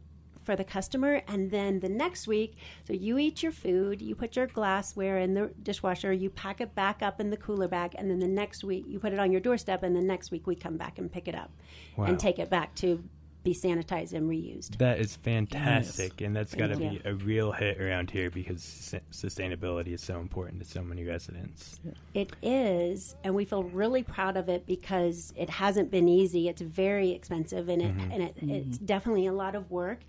for 0.48 0.56
the 0.56 0.64
customer 0.64 1.22
and 1.28 1.52
then 1.52 1.82
the 1.82 1.90
next 1.90 2.26
week 2.26 2.56
so 2.86 2.94
you 2.94 3.18
eat 3.18 3.44
your 3.44 3.52
food 3.52 4.02
you 4.02 4.16
put 4.16 4.38
your 4.38 4.48
glassware 4.48 5.18
in 5.18 5.34
the 5.34 5.52
dishwasher 5.62 6.14
you 6.14 6.30
pack 6.30 6.62
it 6.62 6.74
back 6.74 7.04
up 7.04 7.20
in 7.20 7.30
the 7.30 7.36
cooler 7.36 7.68
bag 7.68 7.94
and 7.98 8.10
then 8.10 8.20
the 8.20 8.28
next 8.30 8.64
week 8.64 8.86
you 8.88 8.98
put 8.98 9.12
it 9.12 9.20
on 9.20 9.30
your 9.30 9.42
doorstep 9.42 9.84
and 9.84 9.94
the 9.94 10.02
next 10.02 10.32
week 10.32 10.48
we 10.48 10.56
come 10.56 10.78
back 10.78 11.00
and 11.00 11.12
pick 11.12 11.28
it 11.28 11.36
up 11.36 11.52
Wow. 11.98 12.06
and 12.06 12.18
take 12.18 12.40
it 12.40 12.50
back 12.50 12.76
to 12.76 13.04
be 13.48 13.54
sanitized 13.54 14.12
and 14.12 14.30
reused 14.30 14.78
That 14.78 15.00
is 15.00 15.16
fantastic, 15.16 16.20
and 16.20 16.36
that's 16.36 16.54
got 16.54 16.68
to 16.68 16.76
be 16.76 17.02
a 17.06 17.14
real 17.14 17.54
hit 17.54 17.80
around 17.80 18.12
here 18.12 18.30
because 18.30 18.94
sustainability 19.12 19.94
is 19.94 20.02
so 20.02 20.20
important 20.20 20.62
to 20.62 20.68
so 20.68 20.82
many 20.82 21.06
residents. 21.06 21.80
It 22.14 22.34
is, 22.42 23.16
and 23.24 23.34
we 23.34 23.46
feel 23.46 23.64
really 23.64 24.04
proud 24.04 24.36
of 24.36 24.50
it 24.50 24.66
because 24.66 25.34
it 25.38 25.50
hasn't 25.50 25.92
been 25.92 26.10
easy. 26.10 26.50
It's 26.50 26.62
very 26.62 27.12
expensive, 27.12 27.70
and 27.70 27.82
it 27.82 27.98
mm-hmm. 27.98 28.12
and 28.12 28.24
it, 28.24 28.36
it's 28.42 28.78
mm-hmm. 28.78 28.86
definitely 28.86 29.28
a 29.28 29.34
lot 29.34 29.56
of 29.56 29.72
work. 29.72 30.00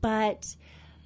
But 0.00 0.56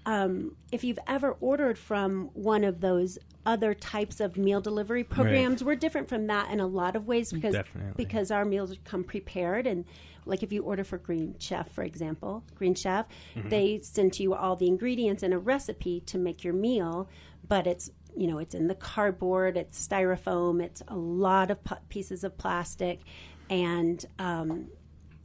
um, 0.06 0.56
if 0.72 0.84
you've 0.84 0.98
ever 1.06 1.36
ordered 1.40 1.78
from 1.78 2.30
one 2.34 2.64
of 2.64 2.80
those 2.80 3.18
other 3.46 3.74
types 3.74 4.20
of 4.20 4.36
meal 4.36 4.60
delivery 4.60 5.04
programs, 5.04 5.62
we're 5.64 5.76
different 5.76 6.08
from 6.08 6.26
that 6.26 6.50
in 6.50 6.60
a 6.60 6.66
lot 6.66 6.96
of 6.96 7.06
ways 7.06 7.32
because 7.32 7.54
Definitely. 7.54 7.92
because 7.96 8.30
our 8.30 8.44
meals 8.44 8.76
come 8.84 9.04
prepared 9.04 9.66
and. 9.66 9.84
Like 10.26 10.42
if 10.42 10.52
you 10.52 10.62
order 10.62 10.84
for 10.84 10.98
Green 10.98 11.34
Chef, 11.38 11.72
for 11.72 11.82
example, 11.82 12.44
Green 12.54 12.74
Chef, 12.74 13.06
they 13.34 13.80
send 13.82 14.12
to 14.12 14.22
you 14.22 14.34
all 14.34 14.54
the 14.54 14.68
ingredients 14.68 15.22
and 15.22 15.32
a 15.32 15.38
recipe 15.38 16.00
to 16.02 16.18
make 16.18 16.44
your 16.44 16.52
meal, 16.52 17.08
but 17.48 17.66
it's 17.66 17.90
you 18.16 18.26
know 18.26 18.38
it's 18.38 18.54
in 18.54 18.66
the 18.66 18.74
cardboard 18.74 19.56
it's 19.56 19.86
styrofoam 19.86 20.62
it's 20.62 20.82
a 20.88 20.96
lot 20.96 21.50
of 21.50 21.58
pieces 21.88 22.24
of 22.24 22.36
plastic 22.36 23.00
and 23.48 24.06
um, 24.18 24.68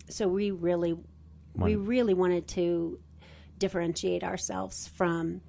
so 0.09 0.27
we 0.27 0.51
really 0.51 0.97
we 1.55 1.75
really 1.75 2.13
wanted 2.13 2.47
to 2.47 2.99
differentiate 3.59 4.23
ourselves 4.23 4.87
from 4.87 5.41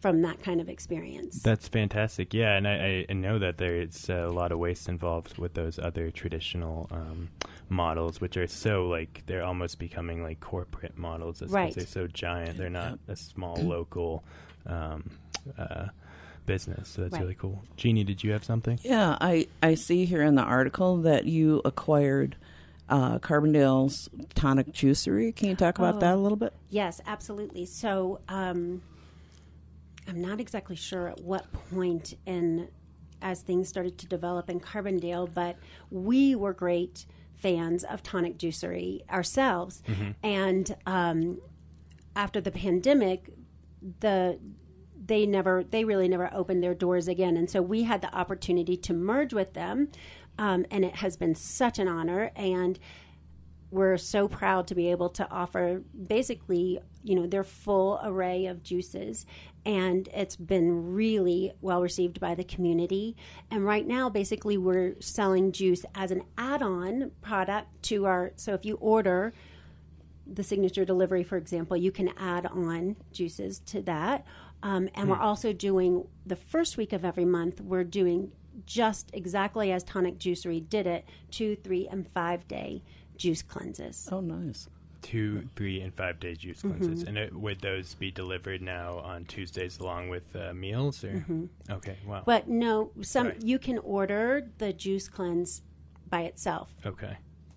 from 0.00 0.22
that 0.22 0.42
kind 0.42 0.60
of 0.62 0.68
experience 0.68 1.42
That's 1.42 1.68
fantastic. 1.68 2.32
Yeah, 2.32 2.56
and 2.56 2.66
I, 2.66 3.04
I 3.08 3.12
know 3.12 3.38
that 3.38 3.58
there's 3.58 4.08
a 4.08 4.28
lot 4.28 4.50
of 4.50 4.58
waste 4.58 4.88
involved 4.88 5.36
with 5.38 5.52
those 5.54 5.78
other 5.78 6.10
traditional 6.10 6.88
um, 6.90 7.28
models, 7.68 8.20
which 8.20 8.36
are 8.38 8.46
so 8.46 8.86
like 8.88 9.22
they're 9.26 9.44
almost 9.44 9.78
becoming 9.78 10.22
like 10.22 10.40
corporate 10.40 10.96
models, 10.96 11.42
as 11.42 11.52
Right. 11.52 11.74
they're 11.74 11.86
so 11.86 12.06
giant. 12.06 12.56
They're 12.56 12.70
not 12.70 12.98
a 13.08 13.16
small 13.16 13.56
local 13.56 14.24
um, 14.66 15.10
uh, 15.58 15.88
business. 16.46 16.88
So 16.88 17.02
that's 17.02 17.12
Right. 17.12 17.22
really 17.22 17.34
cool. 17.36 17.62
Jeannie, 17.76 18.04
did 18.04 18.24
you 18.24 18.32
have 18.32 18.44
something? 18.44 18.78
Yeah, 18.82 19.16
I, 19.20 19.46
I 19.62 19.74
see 19.74 20.04
here 20.06 20.22
in 20.22 20.34
the 20.34 20.42
article 20.42 20.96
that 21.02 21.26
you 21.26 21.60
acquired 21.64 22.36
uh, 22.90 23.18
Carbondale's 23.20 24.10
tonic 24.34 24.72
juicery. 24.72 25.34
Can 25.34 25.48
you 25.48 25.54
talk 25.54 25.78
about 25.78 26.00
that 26.00 26.14
a 26.14 26.16
little 26.16 26.36
bit? 26.36 26.52
Yes, 26.68 27.00
absolutely. 27.06 27.64
So 27.64 28.20
um, 28.28 28.82
I'm 30.08 30.20
not 30.20 30.40
exactly 30.40 30.76
sure 30.76 31.08
at 31.08 31.20
what 31.20 31.46
point 31.70 32.14
in 32.26 32.68
as 33.22 33.42
things 33.42 33.68
started 33.68 33.98
to 33.98 34.06
develop 34.06 34.48
in 34.50 34.58
Carbondale, 34.60 35.32
but 35.32 35.56
we 35.90 36.34
were 36.34 36.52
great 36.52 37.06
fans 37.36 37.84
of 37.84 38.02
tonic 38.02 38.38
juicery 38.38 39.00
ourselves, 39.10 39.82
and 40.22 40.74
um, 40.86 41.38
after 42.16 42.40
the 42.40 42.50
pandemic, 42.50 43.30
the 44.00 44.38
they 45.10 45.26
never 45.26 45.64
they 45.64 45.84
really 45.84 46.06
never 46.06 46.30
opened 46.32 46.62
their 46.62 46.72
doors 46.72 47.08
again. 47.08 47.36
And 47.36 47.50
so 47.50 47.60
we 47.60 47.82
had 47.82 48.00
the 48.00 48.14
opportunity 48.14 48.76
to 48.76 48.94
merge 48.94 49.34
with 49.34 49.54
them 49.54 49.88
um, 50.38 50.64
and 50.70 50.84
it 50.84 50.94
has 50.94 51.16
been 51.16 51.34
such 51.34 51.80
an 51.80 51.88
honor. 51.88 52.30
And 52.36 52.78
we're 53.72 53.98
so 53.98 54.28
proud 54.28 54.68
to 54.68 54.76
be 54.76 54.88
able 54.92 55.08
to 55.10 55.28
offer 55.30 55.82
basically 56.06 56.80
you 57.02 57.16
know 57.16 57.26
their 57.26 57.42
full 57.42 58.00
array 58.04 58.46
of 58.46 58.62
juices. 58.62 59.26
And 59.66 60.08
it's 60.14 60.36
been 60.36 60.94
really 60.94 61.54
well 61.60 61.82
received 61.82 62.20
by 62.20 62.36
the 62.36 62.44
community. 62.44 63.16
And 63.50 63.64
right 63.64 63.86
now 63.86 64.10
basically 64.10 64.58
we're 64.58 64.94
selling 65.00 65.50
juice 65.50 65.84
as 65.96 66.12
an 66.12 66.22
add-on 66.38 67.10
product 67.20 67.82
to 67.84 68.06
our 68.06 68.30
so 68.36 68.54
if 68.54 68.64
you 68.64 68.76
order 68.76 69.32
the 70.32 70.44
signature 70.44 70.84
delivery, 70.84 71.24
for 71.24 71.36
example, 71.36 71.76
you 71.76 71.90
can 71.90 72.10
add 72.16 72.46
on 72.46 72.96
juices 73.12 73.58
to 73.66 73.82
that. 73.82 74.24
Um, 74.62 74.88
and 74.94 75.08
we're 75.08 75.18
also 75.18 75.52
doing 75.52 76.06
the 76.26 76.36
first 76.36 76.76
week 76.76 76.92
of 76.92 77.04
every 77.04 77.24
month, 77.24 77.60
we're 77.60 77.84
doing 77.84 78.32
just 78.66 79.10
exactly 79.14 79.72
as 79.72 79.82
Tonic 79.82 80.18
Juicery 80.18 80.68
did 80.68 80.86
it 80.86 81.08
two, 81.30 81.56
three, 81.56 81.88
and 81.88 82.06
five 82.08 82.46
day 82.46 82.82
juice 83.16 83.42
cleanses. 83.42 84.08
Oh, 84.12 84.20
nice. 84.20 84.68
Two, 85.02 85.48
three, 85.56 85.80
and 85.80 85.94
five 85.94 86.20
day 86.20 86.34
juice 86.34 86.60
cleanses, 86.60 87.04
and 87.04 87.16
it, 87.16 87.34
would 87.34 87.60
those 87.60 87.94
be 87.94 88.10
delivered 88.10 88.60
now 88.60 88.98
on 88.98 89.24
Tuesdays 89.24 89.78
along 89.78 90.10
with 90.10 90.24
uh, 90.36 90.52
meals? 90.52 91.02
Or 91.04 91.24
okay, 91.70 91.96
wow, 92.06 92.22
But 92.26 92.48
no, 92.48 92.90
some 93.00 93.28
Right. 93.28 93.42
you 93.42 93.58
can 93.58 93.78
order 93.78 94.50
the 94.58 94.74
juice 94.74 95.08
cleanse 95.08 95.62
by 96.10 96.22
itself 96.24 96.74
okay, 96.84 97.16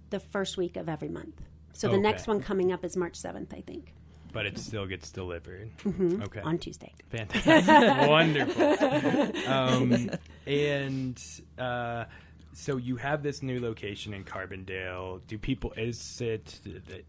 the 0.10 0.22
first 0.22 0.55
week 0.55 0.77
of 0.77 0.88
every 0.88 1.10
month. 1.10 1.41
So 1.74 1.88
the 1.89 1.95
Okay. 1.95 2.01
next 2.03 2.27
one 2.27 2.39
coming 2.39 2.72
up 2.72 2.86
is 2.86 2.95
March 2.95 3.19
7th, 3.19 3.53
I 3.53 3.60
think, 3.60 3.93
but 4.33 4.45
it 4.45 4.57
still 4.57 4.85
gets 4.85 5.11
delivered. 5.11 5.69
Okay, 5.85 6.41
on 6.41 6.57
Tuesday. 6.57 6.93
Fantastic. 7.09 8.07
Wonderful. 8.09 9.49
Um, 9.49 10.09
and 10.47 11.23
uh, 11.57 12.05
so 12.53 12.77
you 12.77 12.95
have 12.97 13.23
this 13.23 13.41
new 13.41 13.59
location 13.59 14.13
in 14.13 14.23
Carbondale. 14.23 15.21
Do 15.27 15.37
people, 15.37 15.73
is 15.77 16.21
it, 16.21 16.59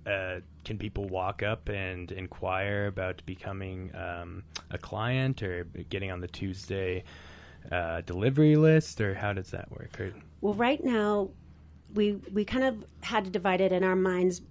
uh, 0.06 0.40
can 0.64 0.78
people 0.78 1.06
walk 1.08 1.42
up 1.42 1.68
and 1.68 2.10
inquire 2.12 2.86
about 2.86 3.22
becoming 3.26 3.90
um, 3.94 4.42
a 4.70 4.78
client 4.78 5.42
or 5.42 5.64
getting 5.90 6.10
on 6.10 6.20
the 6.20 6.28
Tuesday 6.28 7.04
uh, 7.70 8.00
delivery 8.02 8.56
list, 8.56 9.00
or 9.00 9.14
how 9.14 9.32
does 9.32 9.50
that 9.50 9.70
work? 9.70 9.98
Or, 10.00 10.12
Well, 10.40 10.54
right 10.54 10.82
now, 10.82 11.30
we 11.94 12.12
we 12.32 12.44
kind 12.44 12.64
of 12.64 12.84
had 13.02 13.24
to 13.24 13.30
divide 13.30 13.60
it 13.60 13.72
in 13.72 13.84
our 13.84 13.96
minds 13.96 14.42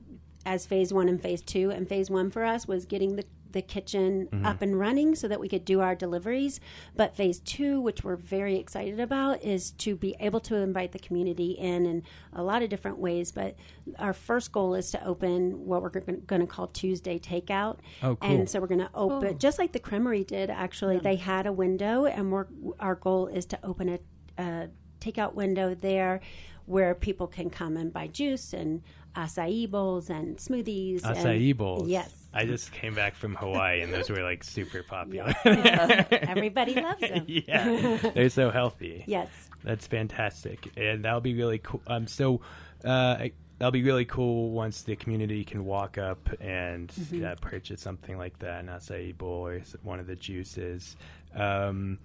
as 0.46 0.66
phase 0.66 0.94
one 0.94 1.10
and 1.10 1.22
phase 1.22 1.42
two. 1.42 1.72
And 1.72 1.88
phase 1.88 2.10
one 2.10 2.32
for 2.32 2.44
us 2.44 2.68
was 2.68 2.86
getting 2.86 3.16
the 3.16 3.26
the 3.54 3.62
kitchen 3.62 4.28
mm-hmm. 4.32 4.46
up 4.48 4.64
and 4.64 4.80
running 4.80 5.14
so 5.14 5.28
that 5.28 5.40
we 5.40 5.48
could 5.48 5.64
do 5.64 5.80
our 5.80 5.94
deliveries. 5.94 6.60
But 6.96 7.16
phase 7.16 7.40
two, 7.40 7.80
which 7.82 8.04
we're 8.04 8.16
very 8.16 8.58
excited 8.58 9.00
about, 9.00 9.44
is 9.44 9.70
to 9.72 9.96
be 9.96 10.16
able 10.20 10.40
to 10.40 10.56
invite 10.56 10.92
the 10.92 11.00
community 11.00 11.52
in 11.52 11.86
in 11.86 12.04
a 12.34 12.44
lot 12.44 12.64
of 12.64 12.70
different 12.70 12.98
ways. 12.98 13.32
But 13.32 13.56
our 14.00 14.14
first 14.14 14.52
goal 14.52 14.74
is 14.74 14.90
to 14.92 15.06
open 15.06 15.66
what 15.66 15.84
we're 15.84 15.90
going 15.90 16.42
to 16.42 16.48
call 16.48 16.68
Tuesday 16.68 17.20
Takeout. 17.20 17.78
Oh, 18.02 18.16
cool. 18.16 18.32
And 18.32 18.50
so 18.50 18.60
we're 18.60 18.68
going 18.68 18.80
to 18.80 18.90
open, 18.96 19.38
just 19.38 19.60
like 19.60 19.72
the 19.72 19.80
Creamery 19.80 20.24
did, 20.24 20.50
actually. 20.50 20.98
They 20.98 21.18
had 21.18 21.46
a 21.46 21.54
window, 21.54 22.06
and 22.06 22.32
we're, 22.32 22.48
our 22.80 22.96
goal 22.96 23.28
is 23.28 23.46
to 23.46 23.60
open 23.64 23.88
a, 23.88 24.00
a 24.42 24.70
takeout 25.00 25.36
window 25.36 25.76
there 25.76 26.22
where 26.66 26.96
people 26.96 27.28
can 27.28 27.50
come 27.50 27.78
and 27.78 27.94
buy 27.94 28.08
juice 28.08 28.54
and 28.54 28.82
acai 29.16 29.70
bowls 29.70 30.10
and 30.10 30.38
smoothies. 30.38 31.02
Acai 31.02 31.50
and, 31.50 31.58
bowls. 31.58 31.88
Yes. 31.88 32.12
I 32.34 32.46
just 32.46 32.72
came 32.72 32.96
back 32.96 33.16
from 33.16 33.36
Hawaii 33.36 33.82
and 33.82 33.94
those 33.94 34.10
were 34.10 34.24
like 34.24 34.44
super 34.44 34.82
popular. 34.84 35.34
Everybody 35.46 36.76
loves 36.76 37.00
them. 37.10 37.26
yeah, 37.28 37.98
they're 38.16 38.30
so 38.30 38.50
healthy. 38.50 39.04
Yes. 39.08 39.30
That's 39.64 39.86
fantastic, 39.88 40.72
and 40.76 41.06
that'll 41.06 41.22
be 41.22 41.36
really 41.36 41.60
cool. 41.60 41.82
Um, 41.88 42.08
so 42.08 42.42
uh, 42.84 43.28
that'll 43.60 43.72
be 43.72 43.84
really 43.84 44.04
cool 44.06 44.50
once 44.50 44.82
the 44.82 44.96
community 44.96 45.44
can 45.46 45.64
walk 45.64 45.98
up 45.98 46.28
and 46.42 46.90
Mm-hmm. 46.90 47.24
uh, 47.26 47.36
purchase 47.36 47.82
something 47.82 48.18
like 48.18 48.38
that, 48.40 48.60
an 48.62 48.68
acai 48.68 49.16
bowl 49.18 49.48
or 49.48 49.62
one 49.84 50.00
of 50.00 50.08
the 50.08 50.16
juices. 50.16 50.96
Um, 51.36 52.00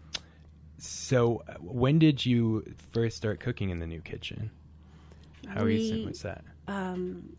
so, 0.78 1.42
uh, 1.48 1.54
when 1.60 1.98
did 1.98 2.24
you 2.24 2.64
first 2.92 3.16
start 3.16 3.40
cooking 3.40 3.70
in 3.70 3.80
the 3.80 3.86
new 3.86 4.00
kitchen? 4.00 4.50
How 5.48 5.64
recent 5.64 6.00
We- 6.00 6.06
was 6.06 6.22
that? 6.22 6.44
Um, 6.68 7.36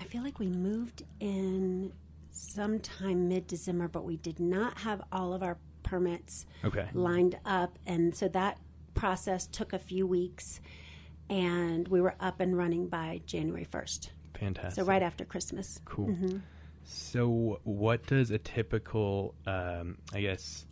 I 0.00 0.04
feel 0.04 0.22
like 0.22 0.38
we 0.38 0.46
moved 0.48 1.02
in 1.20 1.92
sometime 2.30 3.28
mid 3.28 3.46
December, 3.46 3.88
but 3.88 4.04
we 4.04 4.16
did 4.16 4.38
not 4.40 4.78
have 4.78 5.02
all 5.12 5.34
of 5.34 5.42
our 5.42 5.58
permits 5.82 6.46
Okay, 6.64 6.88
lined 6.94 7.38
up. 7.44 7.78
And 7.86 8.14
so 8.14 8.28
that 8.28 8.58
process 8.94 9.46
took 9.46 9.72
a 9.72 9.78
few 9.78 10.06
weeks. 10.06 10.60
And 11.30 11.86
we 11.88 12.00
were 12.00 12.14
up 12.20 12.40
and 12.40 12.56
running 12.56 12.86
by 12.88 13.20
January 13.26 13.66
1st. 13.70 14.10
fantastic. 14.38 14.74
So, 14.74 14.84
right 14.84 15.02
after 15.02 15.26
Christmas. 15.26 15.78
Cool. 15.84 16.14
So, 16.84 17.60
what 17.64 18.06
does 18.06 18.30
a 18.30 18.38
typical, 18.38 19.34
um, 19.46 19.98
I 20.14 20.22
guess, 20.22 20.64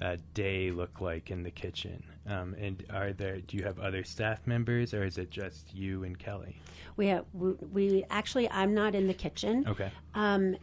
uh, 0.00 0.16
day 0.34 0.70
look 0.70 1.00
like 1.00 1.30
in 1.30 1.42
the 1.42 1.50
kitchen? 1.50 2.02
Um, 2.26 2.54
and 2.58 2.84
are 2.90 3.12
there? 3.12 3.40
Do 3.40 3.56
you 3.56 3.64
have 3.64 3.78
other 3.78 4.04
staff 4.04 4.46
members, 4.46 4.92
or 4.94 5.04
is 5.04 5.18
it 5.18 5.30
just 5.30 5.74
you 5.74 6.04
and 6.04 6.18
Kelly? 6.18 6.60
We, 6.96 7.06
have, 7.08 7.24
we, 7.32 7.52
we 7.72 8.04
actually, 8.10 8.50
I'm 8.50 8.74
not 8.74 8.94
in 8.94 9.06
the 9.06 9.14
kitchen. 9.14 9.64
Okay. 9.68 9.90
Um, 10.14 10.56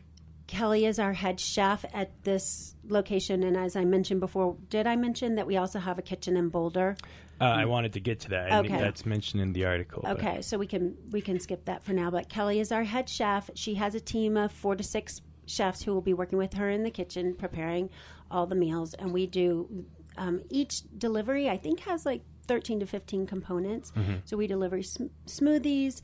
Kelly 0.48 0.86
is 0.86 1.00
our 1.00 1.14
head 1.14 1.40
chef 1.40 1.86
at 1.94 2.12
this 2.24 2.76
location, 2.88 3.44
and 3.44 3.58
as 3.58 3.76
I 3.76 3.84
mentioned 3.84 4.20
before, 4.20 4.56
did 4.70 4.86
I 4.86 4.96
mention 4.96 5.36
that 5.36 5.48
we 5.48 5.58
also 5.58 5.80
have 5.80 5.98
a 5.98 6.04
kitchen 6.04 6.38
in 6.38 6.50
Boulder? 6.50 6.98
Uh, 7.42 7.46
I 7.46 7.66
wanted 7.66 7.94
to 7.94 8.00
get 8.00 8.20
to 8.22 8.30
that. 8.30 8.52
I 8.52 8.60
Okay. 8.60 8.78
that's 8.78 9.06
mentioned 9.06 9.42
in 9.42 9.54
the 9.54 9.66
article. 9.66 10.04
but- 10.04 10.18
Okay, 10.18 10.42
so 10.42 10.58
we 10.58 10.68
can 10.68 10.96
we 11.12 11.20
can 11.20 11.40
skip 11.40 11.66
that 11.66 11.84
for 11.84 11.94
now. 11.94 12.10
But 12.12 12.30
Kelly 12.30 12.60
is 12.60 12.72
our 12.72 12.84
head 12.84 13.10
chef. 13.10 13.50
She 13.56 13.74
has 13.76 13.96
a 13.96 14.00
team 14.00 14.38
of 14.38 14.52
four 14.52 14.76
to 14.76 14.84
six 14.84 15.22
chefs 15.48 15.84
who 15.84 15.94
will 15.94 16.02
be 16.02 16.14
working 16.14 16.38
with 16.38 16.54
her 16.54 16.70
in 16.70 16.84
the 16.84 16.92
kitchen, 16.92 17.34
preparing 17.36 17.90
all 18.32 18.48
the 18.48 18.56
meals, 18.56 18.94
and 18.96 19.12
we 19.14 19.28
do 19.28 19.86
um, 20.18 20.42
each 20.50 20.82
delivery. 20.98 21.50
I 21.50 21.58
think 21.58 21.82
has 21.82 22.06
like 22.06 22.22
thirteen 22.48 22.80
to 22.80 22.86
fifteen 22.86 23.26
components. 23.28 23.92
So 24.26 24.38
we 24.38 24.48
deliver 24.48 24.82
sm- 24.82 25.06
smoothies, 25.28 26.02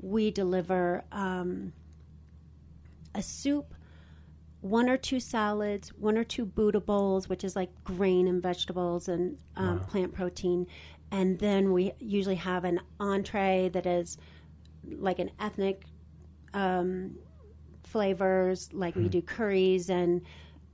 we 0.00 0.30
deliver 0.30 1.04
um, 1.12 1.72
a 3.14 3.22
soup, 3.22 3.74
one 4.60 4.88
or 4.88 4.96
two 4.96 5.20
salads, 5.20 5.90
one 5.94 6.18
or 6.18 6.24
two 6.24 6.44
Buddha 6.44 6.80
bowls, 6.80 7.28
which 7.28 7.44
is 7.44 7.54
like 7.54 7.70
grain 7.84 8.26
and 8.28 8.42
vegetables 8.42 9.08
and 9.08 9.38
um, 9.56 9.80
plant 9.80 10.12
protein. 10.14 10.66
And 11.12 11.38
then 11.38 11.72
we 11.72 11.92
usually 12.00 12.34
have 12.36 12.64
an 12.64 12.80
entree 12.98 13.68
that 13.72 13.86
is 13.86 14.18
like 14.90 15.18
an 15.20 15.30
ethnic 15.38 15.84
um, 16.54 17.16
flavors, 17.84 18.68
like 18.72 18.96
we 18.96 19.08
do 19.08 19.22
curries 19.22 19.90
and 19.90 20.22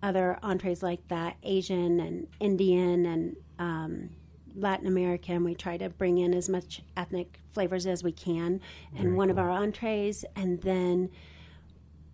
other 0.02 0.38
entrees 0.42 0.82
like 0.82 1.06
that, 1.08 1.36
Asian 1.42 2.00
and 2.00 2.26
Indian 2.40 3.06
and 3.06 3.36
um, 3.58 4.10
Latin 4.54 4.86
American. 4.86 5.44
We 5.44 5.54
try 5.54 5.76
to 5.76 5.88
bring 5.88 6.18
in 6.18 6.34
as 6.34 6.48
much 6.48 6.82
ethnic 6.96 7.40
flavors 7.52 7.86
as 7.86 8.02
we 8.02 8.12
can 8.12 8.60
in 8.96 9.16
one 9.16 9.30
of 9.30 9.38
our 9.38 9.50
entrees. 9.50 10.24
And 10.36 10.60
then 10.62 11.10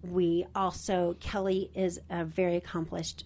we 0.02 0.46
also 0.54 1.16
Kelly 1.20 1.70
is 1.74 2.00
a 2.10 2.24
very 2.24 2.56
accomplished 2.56 3.24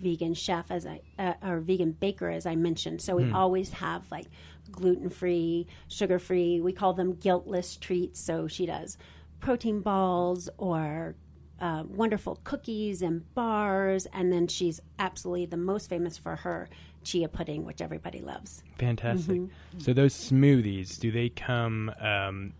vegan 0.00 0.32
chef 0.34 0.70
as 0.70 0.86
I 0.86 1.00
uh, 1.18 1.34
or 1.42 1.60
vegan 1.60 1.92
baker 1.92 2.30
as 2.30 2.46
I 2.46 2.56
mentioned. 2.56 3.02
So 3.02 3.16
we 3.16 3.30
always 3.32 3.70
have 3.70 4.10
like 4.10 4.26
gluten 4.70 5.10
free, 5.10 5.66
sugar 5.88 6.18
free. 6.18 6.60
We 6.60 6.72
call 6.72 6.94
them 6.94 7.14
guiltless 7.14 7.76
treats. 7.76 8.24
So 8.24 8.48
she 8.48 8.66
does 8.66 8.96
protein 9.40 9.80
balls 9.80 10.48
or 10.58 11.14
uh, 11.60 11.84
wonderful 11.88 12.40
cookies 12.44 13.02
and 13.02 13.32
bars, 13.34 14.06
and 14.12 14.32
then 14.32 14.46
she's 14.48 14.80
absolutely 14.98 15.46
the 15.46 15.56
most 15.56 15.88
famous 15.88 16.16
for 16.16 16.36
her 16.36 16.68
chia 17.04 17.28
pudding, 17.28 17.64
which 17.64 17.80
everybody 17.80 18.20
loves. 18.20 18.62
Fantastic. 18.78 19.36
Mm-hmm. 19.40 19.78
So 19.78 19.92
those 19.92 20.14
smoothies, 20.14 20.98
do 20.98 21.10
they 21.10 21.28
come? 21.28 21.92
Um, 22.00 22.52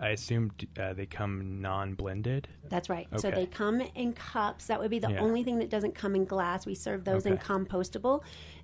I 0.00 0.10
assume 0.10 0.52
uh, 0.78 0.92
they 0.92 1.06
come 1.06 1.60
non-blended. 1.60 2.48
That's 2.68 2.88
right. 2.88 3.06
So 3.16 3.30
they 3.30 3.46
come 3.46 3.80
in 3.94 4.12
cups. 4.12 4.66
That 4.66 4.80
would 4.80 4.90
be 4.90 4.98
the 4.98 5.10
Yeah. 5.10 5.20
only 5.20 5.42
thing 5.42 5.58
that 5.58 5.70
doesn't 5.70 5.94
come 5.94 6.14
in 6.14 6.24
glass. 6.24 6.66
We 6.66 6.74
serve 6.74 7.04
those 7.04 7.26
in 7.26 7.34
Okay. 7.34 7.42
compostable. 7.42 8.22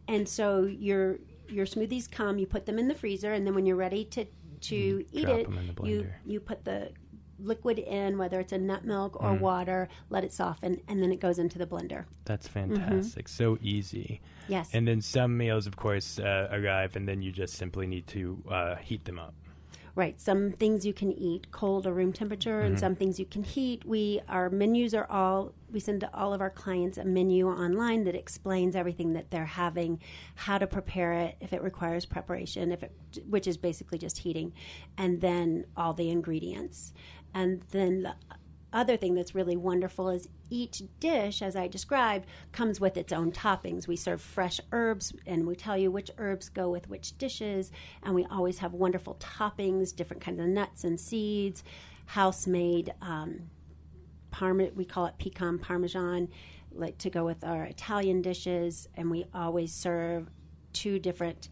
And 0.08 0.28
so 0.28 0.64
your 0.64 1.18
your 1.48 1.66
smoothies 1.66 2.10
come, 2.10 2.38
you 2.38 2.46
put 2.46 2.64
them 2.66 2.78
in 2.78 2.88
the 2.88 2.94
freezer, 2.94 3.32
and 3.32 3.46
then 3.46 3.54
when 3.54 3.66
you're 3.66 3.76
ready 3.76 4.04
to 4.06 4.24
to 4.62 5.04
eat 5.12 5.26
Mm, 5.28 5.38
it, 5.38 5.46
in 5.48 5.86
you 5.86 6.06
you 6.24 6.40
put 6.40 6.64
the 6.64 6.90
liquid 7.42 7.78
in, 7.78 8.18
whether 8.18 8.40
it's 8.40 8.52
a 8.52 8.58
nut 8.58 8.84
milk 8.84 9.14
Mm. 9.14 9.24
or 9.24 9.34
water, 9.34 9.88
let 10.10 10.24
it 10.24 10.32
soften, 10.32 10.80
and 10.88 11.02
then 11.02 11.12
it 11.12 11.20
goes 11.20 11.38
into 11.38 11.58
the 11.58 11.66
blender. 11.66 12.04
That's 12.24 12.48
fantastic. 12.48 13.28
So 13.28 13.58
easy. 13.60 14.20
Yes. 14.48 14.70
And 14.72 14.86
then 14.86 15.00
some 15.00 15.36
meals, 15.36 15.66
of 15.66 15.76
course, 15.76 16.18
uh, 16.18 16.48
arrive, 16.52 16.96
and 16.96 17.08
then 17.08 17.22
you 17.22 17.32
just 17.32 17.54
simply 17.54 17.86
need 17.86 18.06
to 18.08 18.42
uh, 18.48 18.76
heat 18.76 19.04
them 19.04 19.18
up. 19.18 19.34
Right. 19.94 20.18
Some 20.18 20.52
things 20.52 20.86
you 20.86 20.94
can 20.94 21.12
eat 21.12 21.50
cold 21.50 21.86
or 21.86 21.92
room 21.92 22.14
temperature, 22.14 22.60
and 22.60 22.78
some 22.78 22.94
things 22.96 23.20
you 23.20 23.26
can 23.26 23.42
heat. 23.42 23.84
We 23.84 24.22
our 24.26 24.48
menus 24.48 24.94
are 24.94 25.06
all 25.10 25.52
we 25.70 25.80
send 25.80 26.00
to 26.00 26.14
all 26.16 26.32
of 26.32 26.40
our 26.40 26.48
clients 26.48 26.96
a 26.96 27.04
menu 27.04 27.46
online 27.48 28.04
that 28.04 28.14
explains 28.14 28.74
everything 28.74 29.12
that 29.12 29.30
they're 29.30 29.44
having, 29.44 30.00
how 30.34 30.56
to 30.56 30.66
prepare 30.66 31.12
it, 31.12 31.36
if 31.42 31.52
it 31.52 31.62
requires 31.62 32.06
preparation, 32.06 32.72
if 32.72 32.82
it 32.82 32.92
which 33.28 33.46
is 33.46 33.58
basically 33.58 33.98
just 33.98 34.16
heating, 34.16 34.54
and 34.96 35.20
then 35.20 35.66
all 35.76 35.92
the 35.92 36.08
ingredients. 36.08 36.94
And 37.34 37.62
then 37.70 38.02
the 38.02 38.14
other 38.72 38.96
thing 38.96 39.14
that's 39.14 39.34
really 39.34 39.56
wonderful 39.56 40.08
is 40.08 40.28
each 40.50 40.82
dish, 41.00 41.42
as 41.42 41.56
I 41.56 41.68
described, 41.68 42.26
comes 42.52 42.80
with 42.80 42.96
its 42.96 43.12
own 43.12 43.32
toppings. 43.32 43.86
We 43.86 43.96
serve 43.96 44.20
fresh 44.20 44.60
herbs 44.72 45.12
and 45.26 45.46
we 45.46 45.56
tell 45.56 45.76
you 45.76 45.90
which 45.90 46.10
herbs 46.18 46.48
go 46.48 46.70
with 46.70 46.88
which 46.88 47.16
dishes. 47.18 47.70
And 48.02 48.14
we 48.14 48.24
always 48.26 48.58
have 48.58 48.72
wonderful 48.72 49.16
toppings, 49.20 49.94
different 49.94 50.22
kinds 50.22 50.40
of 50.40 50.46
nuts 50.46 50.84
and 50.84 50.98
seeds, 50.98 51.64
house 52.06 52.46
made. 52.46 52.92
Um, 53.00 53.50
we 54.74 54.84
call 54.84 55.06
it 55.06 55.14
pecan 55.18 55.58
parmesan, 55.58 56.28
like 56.72 56.96
to 56.98 57.10
go 57.10 57.24
with 57.24 57.44
our 57.44 57.64
Italian 57.64 58.22
dishes. 58.22 58.88
And 58.96 59.10
we 59.10 59.26
always 59.34 59.72
serve 59.72 60.28
two 60.72 60.98
different 60.98 61.48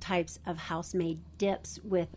types 0.00 0.38
of 0.46 0.56
house 0.56 0.94
made 0.94 1.20
dips 1.38 1.78
with 1.84 2.08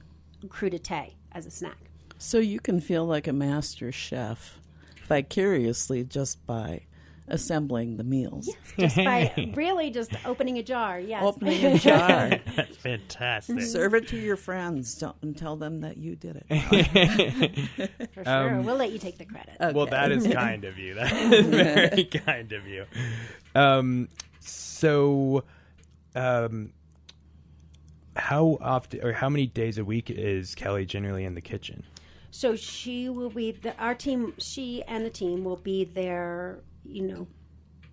crudité 0.47 1.13
as 1.31 1.45
a 1.45 1.51
snack. 1.51 1.91
So 2.17 2.39
you 2.39 2.59
can 2.59 2.79
feel 2.79 3.05
like 3.05 3.27
a 3.27 3.33
master 3.33 3.91
chef 3.91 4.59
vicariously 5.07 6.03
just 6.03 6.45
by 6.45 6.81
assembling 7.27 7.97
the 7.97 8.03
meals. 8.03 8.49
just 8.77 8.95
by 8.95 9.51
really 9.55 9.89
just 9.89 10.11
opening 10.25 10.57
a 10.57 10.63
jar. 10.63 10.99
Yes. 10.99 11.23
Opening 11.23 11.65
a 11.65 11.77
jar. 11.79 12.39
That's 12.55 12.77
fantastic. 12.81 13.61
Serve 13.61 13.95
it 13.95 14.07
to 14.09 14.17
your 14.17 14.35
friends 14.35 14.95
don't, 14.95 15.15
and 15.21 15.37
tell 15.37 15.55
them 15.55 15.81
that 15.81 15.97
you 15.97 16.15
did 16.15 16.43
it. 16.47 18.09
For 18.13 18.23
sure. 18.23 18.61
we'll 18.61 18.77
let 18.77 18.91
you 18.91 18.99
take 18.99 19.17
the 19.17 19.25
credit. 19.25 19.57
Well, 19.73 19.87
that 19.87 20.11
is 20.11 20.27
kind 20.27 20.65
of 20.65 20.77
you. 20.77 20.95
That 20.95 21.11
is 21.11 21.45
very 21.47 22.05
kind 22.05 22.51
of 22.51 22.67
you. 22.67 22.85
Um, 23.55 24.09
so, 24.39 25.43
um, 26.15 26.73
how 28.15 28.57
often 28.61 29.03
or 29.03 29.13
how 29.13 29.29
many 29.29 29.47
days 29.47 29.77
a 29.77 29.83
week 29.85 30.09
is 30.09 30.55
Kelly 30.55 30.85
generally 30.85 31.25
in 31.25 31.35
the 31.35 31.41
kitchen? 31.41 31.83
So 32.35 32.57
she 32.57 33.07
will 33.07 33.29
be 33.29 33.51
the, 33.51 33.73
our 33.77 33.95
team. 33.95 34.33
She 34.39 34.83
and 34.83 35.05
the 35.05 35.09
team 35.09 35.45
will 35.45 35.55
be 35.55 35.85
there. 35.85 36.59
You 36.83 37.03
know, 37.07 37.27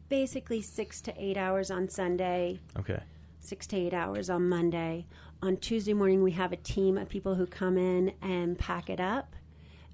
basically 0.08 0.60
six 0.62 1.00
to 1.02 1.14
eight 1.16 1.36
hours 1.36 1.70
on 1.70 1.88
Sunday, 1.88 2.58
Okay. 2.76 2.98
six 3.38 3.68
to 3.68 3.76
eight 3.76 3.94
hours 3.94 4.28
on 4.28 4.48
Monday. 4.48 5.06
On 5.42 5.56
Tuesday 5.56 5.94
morning, 5.94 6.24
we 6.24 6.32
have 6.32 6.52
a 6.52 6.56
team 6.56 6.98
of 6.98 7.08
people 7.08 7.36
who 7.36 7.46
come 7.46 7.78
in 7.78 8.12
and 8.20 8.58
pack 8.58 8.90
it 8.90 8.98
up 9.00 9.34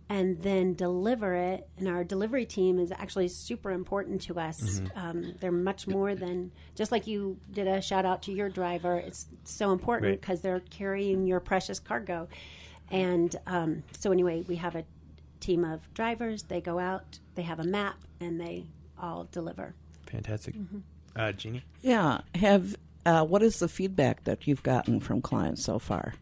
and 0.08 0.40
then 0.42 0.72
deliver 0.74 1.34
it. 1.34 1.68
And 1.76 1.86
our 1.86 2.02
delivery 2.02 2.46
team 2.46 2.78
is 2.78 2.90
actually 2.90 3.28
super 3.28 3.70
important 3.70 4.22
to 4.22 4.40
us. 4.40 4.80
Um, 4.96 5.34
they're 5.40 5.52
much 5.52 5.86
more 5.86 6.14
than 6.14 6.50
just 6.74 6.90
like 6.90 7.06
you 7.06 7.38
did 7.52 7.68
a 7.68 7.82
shout 7.82 8.06
out 8.06 8.22
to 8.22 8.32
your 8.32 8.48
driver. 8.48 8.96
It's 8.96 9.26
so 9.44 9.72
important 9.72 10.10
Right. 10.10 10.20
because 10.20 10.40
they're 10.40 10.60
carrying 10.70 11.26
your 11.26 11.40
precious 11.40 11.78
cargo. 11.78 12.28
And 12.90 13.34
um, 13.46 13.82
so, 13.98 14.12
anyway, 14.12 14.44
we 14.48 14.56
have 14.56 14.74
a 14.74 14.84
team 15.40 15.64
of 15.64 15.92
drivers. 15.94 16.44
They 16.44 16.60
go 16.60 16.78
out, 16.78 17.18
they 17.34 17.42
have 17.42 17.60
a 17.60 17.64
map, 17.64 17.96
and 18.20 18.40
they 18.40 18.66
all 19.00 19.28
deliver. 19.30 19.74
Fantastic. 20.06 20.54
Uh, 21.14 21.32
Jeannie? 21.32 21.64
Yeah. 21.82 22.20
Have 22.34 22.76
Uh, 23.06 23.24
what 23.24 23.42
is 23.42 23.58
the 23.58 23.68
feedback 23.68 24.24
that 24.24 24.46
you've 24.46 24.62
gotten 24.62 25.00
from 25.00 25.20
clients 25.22 25.64
so 25.64 25.78
far? 25.78 26.14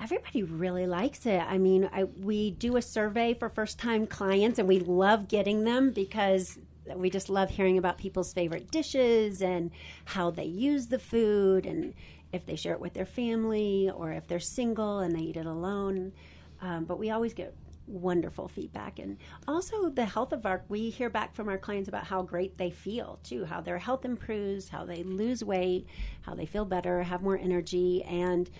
Everybody 0.00 0.42
really 0.42 0.86
likes 0.86 1.24
it. 1.26 1.40
I 1.40 1.58
mean, 1.58 1.88
I, 1.92 2.04
we 2.04 2.50
do 2.50 2.76
a 2.76 2.82
survey 2.82 3.34
for 3.34 3.48
first 3.48 3.78
time 3.78 4.06
clients, 4.06 4.58
and 4.58 4.68
we 4.68 4.78
love 4.78 5.28
getting 5.28 5.64
them 5.64 5.90
because 5.90 6.58
we 6.94 7.10
just 7.10 7.28
love 7.28 7.50
hearing 7.50 7.78
about 7.78 7.98
people's 7.98 8.32
favorite 8.32 8.70
dishes 8.70 9.42
and 9.42 9.70
how 10.04 10.30
they 10.30 10.44
use 10.44 10.86
the 10.86 10.98
food 10.98 11.66
and 11.66 11.94
if 12.32 12.46
they 12.46 12.56
share 12.56 12.72
it 12.72 12.80
with 12.80 12.94
their 12.94 13.06
family 13.06 13.90
or 13.94 14.12
if 14.12 14.26
they're 14.26 14.40
single 14.40 15.00
and 15.00 15.14
they 15.14 15.20
eat 15.20 15.36
it 15.36 15.46
alone. 15.46 16.12
Um, 16.60 16.84
but 16.84 16.98
we 16.98 17.10
always 17.10 17.34
get 17.34 17.54
wonderful 17.86 18.48
feedback 18.48 18.98
and 18.98 19.16
also 19.46 19.88
the 19.88 20.04
health 20.04 20.32
of 20.32 20.44
our 20.44 20.64
we 20.68 20.90
hear 20.90 21.08
back 21.08 21.34
from 21.34 21.48
our 21.48 21.58
clients 21.58 21.88
about 21.88 22.04
how 22.04 22.20
great 22.20 22.58
they 22.58 22.68
feel 22.68 23.20
too 23.22 23.44
how 23.44 23.60
their 23.60 23.78
health 23.78 24.04
improves 24.04 24.68
how 24.68 24.84
they 24.84 25.04
lose 25.04 25.44
weight 25.44 25.86
how 26.22 26.34
they 26.34 26.46
feel 26.46 26.64
better 26.64 27.04
have 27.04 27.22
more 27.22 27.38
energy 27.38 28.02
and 28.02 28.50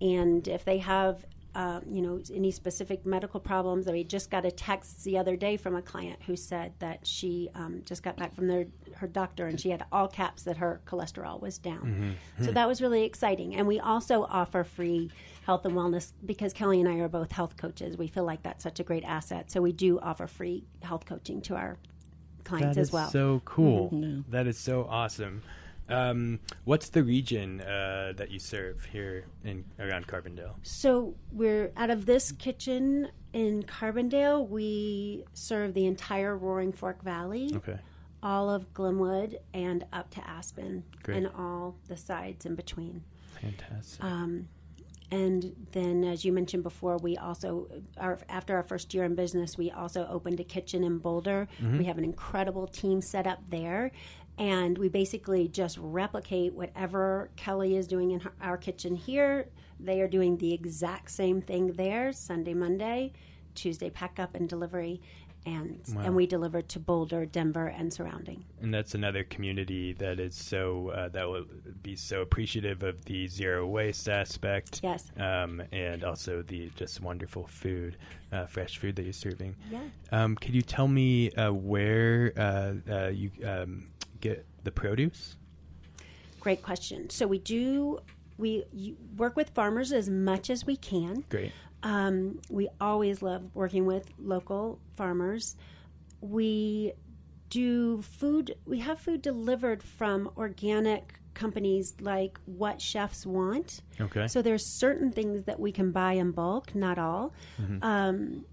and 0.00 0.48
if 0.48 0.64
they 0.64 0.78
have 0.78 1.26
uh, 1.54 1.80
you 1.88 2.02
know 2.02 2.20
any 2.32 2.50
specific 2.50 3.06
medical 3.06 3.40
problems. 3.40 3.86
We 3.86 4.04
just 4.04 4.30
got 4.30 4.44
a 4.44 4.50
text 4.50 5.04
the 5.04 5.18
other 5.18 5.36
day 5.36 5.56
from 5.56 5.76
a 5.76 5.82
client 5.82 6.20
who 6.26 6.36
said 6.36 6.72
that 6.80 7.06
she 7.06 7.50
um, 7.54 7.82
just 7.84 8.02
got 8.02 8.16
back 8.16 8.34
from 8.34 8.46
their 8.46 8.66
her 8.96 9.06
doctor 9.06 9.46
and 9.46 9.60
she 9.60 9.70
had 9.70 9.84
all 9.92 10.08
caps 10.08 10.42
that 10.44 10.56
her 10.56 10.80
cholesterol 10.86 11.40
was 11.40 11.58
down. 11.58 12.16
Mm-hmm. 12.38 12.44
So 12.44 12.52
that 12.52 12.66
was 12.66 12.80
really 12.82 13.04
exciting. 13.04 13.54
And 13.54 13.66
we 13.66 13.80
also 13.80 14.24
offer 14.24 14.64
free 14.64 15.10
health 15.46 15.64
and 15.64 15.74
wellness 15.74 16.12
because 16.24 16.52
Kelly 16.52 16.80
and 16.80 16.88
I 16.88 16.98
are 16.98 17.08
both 17.08 17.30
health 17.30 17.56
coaches. 17.56 17.96
We 17.96 18.08
feel 18.08 18.24
like 18.24 18.42
that's 18.42 18.62
such 18.62 18.80
a 18.80 18.84
great 18.84 19.04
asset. 19.04 19.50
So 19.50 19.60
we 19.60 19.72
do 19.72 20.00
offer 20.00 20.26
free 20.26 20.64
health 20.82 21.06
coaching 21.06 21.40
to 21.42 21.54
our 21.54 21.76
clients 22.44 22.76
that 22.76 22.80
as 22.80 22.92
well. 22.92 23.10
So 23.10 23.42
cool. 23.44 23.90
Mm-hmm. 23.90 24.30
That 24.30 24.46
is 24.46 24.58
so 24.58 24.86
awesome. 24.88 25.42
Um, 25.88 26.40
what's 26.64 26.88
the 26.88 27.02
region 27.02 27.60
uh, 27.60 28.14
that 28.16 28.30
you 28.30 28.38
serve 28.38 28.84
here 28.86 29.26
in 29.44 29.64
around 29.78 30.06
Carbondale? 30.06 30.54
So 30.62 31.14
we're 31.30 31.72
out 31.76 31.90
of 31.90 32.06
this 32.06 32.32
kitchen 32.32 33.08
in 33.32 33.62
Carbondale. 33.64 34.48
We 34.48 35.24
serve 35.34 35.74
the 35.74 35.86
entire 35.86 36.36
Roaring 36.36 36.72
Fork 36.72 37.02
Valley, 37.02 37.52
okay. 37.56 37.78
all 38.22 38.48
of 38.48 38.72
Glenwood, 38.72 39.38
and 39.52 39.84
up 39.92 40.10
to 40.10 40.26
Aspen, 40.26 40.84
Great. 41.02 41.18
and 41.18 41.26
all 41.36 41.76
the 41.88 41.96
sides 41.96 42.46
in 42.46 42.54
between. 42.54 43.02
Fantastic. 43.40 44.02
Um, 44.02 44.48
and 45.10 45.54
then, 45.72 46.02
as 46.02 46.24
you 46.24 46.32
mentioned 46.32 46.62
before, 46.62 46.96
we 46.96 47.16
also, 47.18 47.68
our, 47.98 48.18
after 48.28 48.56
our 48.56 48.62
first 48.62 48.94
year 48.94 49.04
in 49.04 49.14
business, 49.14 49.56
we 49.56 49.70
also 49.70 50.08
opened 50.10 50.40
a 50.40 50.44
kitchen 50.44 50.82
in 50.82 50.98
Boulder. 50.98 51.46
Mm-hmm. 51.62 51.78
We 51.78 51.84
have 51.84 51.98
an 51.98 52.04
incredible 52.04 52.66
team 52.66 53.00
set 53.00 53.26
up 53.26 53.38
there 53.48 53.92
and 54.38 54.76
we 54.78 54.88
basically 54.88 55.48
just 55.48 55.78
replicate 55.80 56.54
whatever 56.54 57.30
Kelly 57.36 57.76
is 57.76 57.86
doing 57.86 58.10
in 58.12 58.20
her, 58.20 58.32
our 58.40 58.56
kitchen 58.56 58.94
here. 58.94 59.48
They 59.80 60.00
are 60.00 60.08
doing 60.08 60.36
the 60.38 60.52
exact 60.52 61.10
same 61.10 61.40
thing 61.40 61.72
there 61.72 62.12
Sunday, 62.12 62.54
Monday, 62.54 63.12
Tuesday 63.54 63.90
pack 63.90 64.18
up 64.18 64.34
and 64.34 64.48
delivery, 64.48 65.00
and 65.46 65.80
Wow. 65.94 66.02
and 66.04 66.16
we 66.16 66.26
deliver 66.26 66.62
to 66.62 66.80
Boulder, 66.80 67.26
Denver, 67.26 67.66
and 67.66 67.92
surrounding. 67.92 68.44
and 68.62 68.72
that's 68.72 68.94
another 68.94 69.24
community 69.24 69.92
that 69.92 70.18
is 70.18 70.34
so 70.34 70.88
uh, 70.88 71.08
that 71.10 71.28
will 71.28 71.44
be 71.82 71.94
so 71.96 72.22
appreciative 72.22 72.82
of 72.82 73.04
the 73.04 73.26
zero 73.26 73.66
waste 73.66 74.08
aspect. 74.08 74.80
Yes. 74.82 75.10
Um, 75.18 75.62
and 75.70 76.02
also 76.02 76.40
the 76.42 76.70
just 76.76 77.02
wonderful 77.02 77.46
food, 77.46 77.98
uh, 78.32 78.46
fresh 78.46 78.78
food 78.78 78.96
that 78.96 79.02
you're 79.02 79.12
serving. 79.12 79.54
Yeah. 79.70 79.80
Um, 80.12 80.34
could 80.36 80.54
you 80.54 80.62
tell 80.62 80.88
me 80.88 81.30
uh, 81.32 81.52
where 81.52 82.32
uh, 82.38 82.72
uh, 82.90 83.08
you 83.08 83.30
um, 83.44 83.88
get 84.24 84.46
the 84.64 84.70
produce? 84.70 85.36
Great 86.40 86.62
question. 86.62 87.10
So 87.10 87.26
we 87.26 87.38
do 87.38 88.00
we 88.36 88.64
work 89.16 89.36
with 89.36 89.50
farmers 89.50 89.92
as 89.92 90.10
much 90.10 90.50
as 90.50 90.66
we 90.66 90.76
can. 90.76 91.24
Great. 91.28 91.52
Um, 91.82 92.40
we 92.50 92.68
always 92.80 93.22
love 93.22 93.54
working 93.54 93.86
with 93.86 94.10
local 94.18 94.80
farmers. 94.96 95.56
We 96.20 96.94
do 97.50 98.02
food, 98.02 98.56
we 98.66 98.80
have 98.80 98.98
food 98.98 99.22
delivered 99.22 99.82
from 99.82 100.30
organic 100.36 101.14
companies 101.34 101.94
like 102.00 102.38
What 102.46 102.80
Chefs 102.80 103.26
Want. 103.26 103.82
Okay. 104.00 104.26
So 104.26 104.42
there's 104.42 104.66
certain 104.66 105.12
things 105.12 105.44
that 105.44 105.60
we 105.60 105.70
can 105.70 105.92
buy 105.92 106.12
in 106.12 106.32
bulk, 106.32 106.74
not 106.74 106.98
all. 106.98 107.34
Um, 107.82 108.46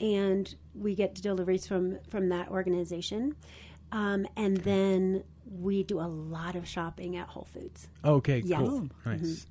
and 0.00 0.54
we 0.74 0.94
get 0.94 1.14
deliveries 1.14 1.66
from, 1.66 1.98
from 2.08 2.28
that 2.28 2.48
organization. 2.48 3.34
Um, 3.92 4.26
and 4.36 4.56
then 4.58 5.24
we 5.60 5.82
do 5.84 6.00
a 6.00 6.08
lot 6.08 6.56
of 6.56 6.66
shopping 6.66 7.16
at 7.16 7.28
Whole 7.28 7.46
Foods. 7.52 7.88
Okay, 8.04 8.38
Yes. 8.44 8.60
cool. 8.60 8.88
Oh. 9.06 9.10
Nice. 9.10 9.46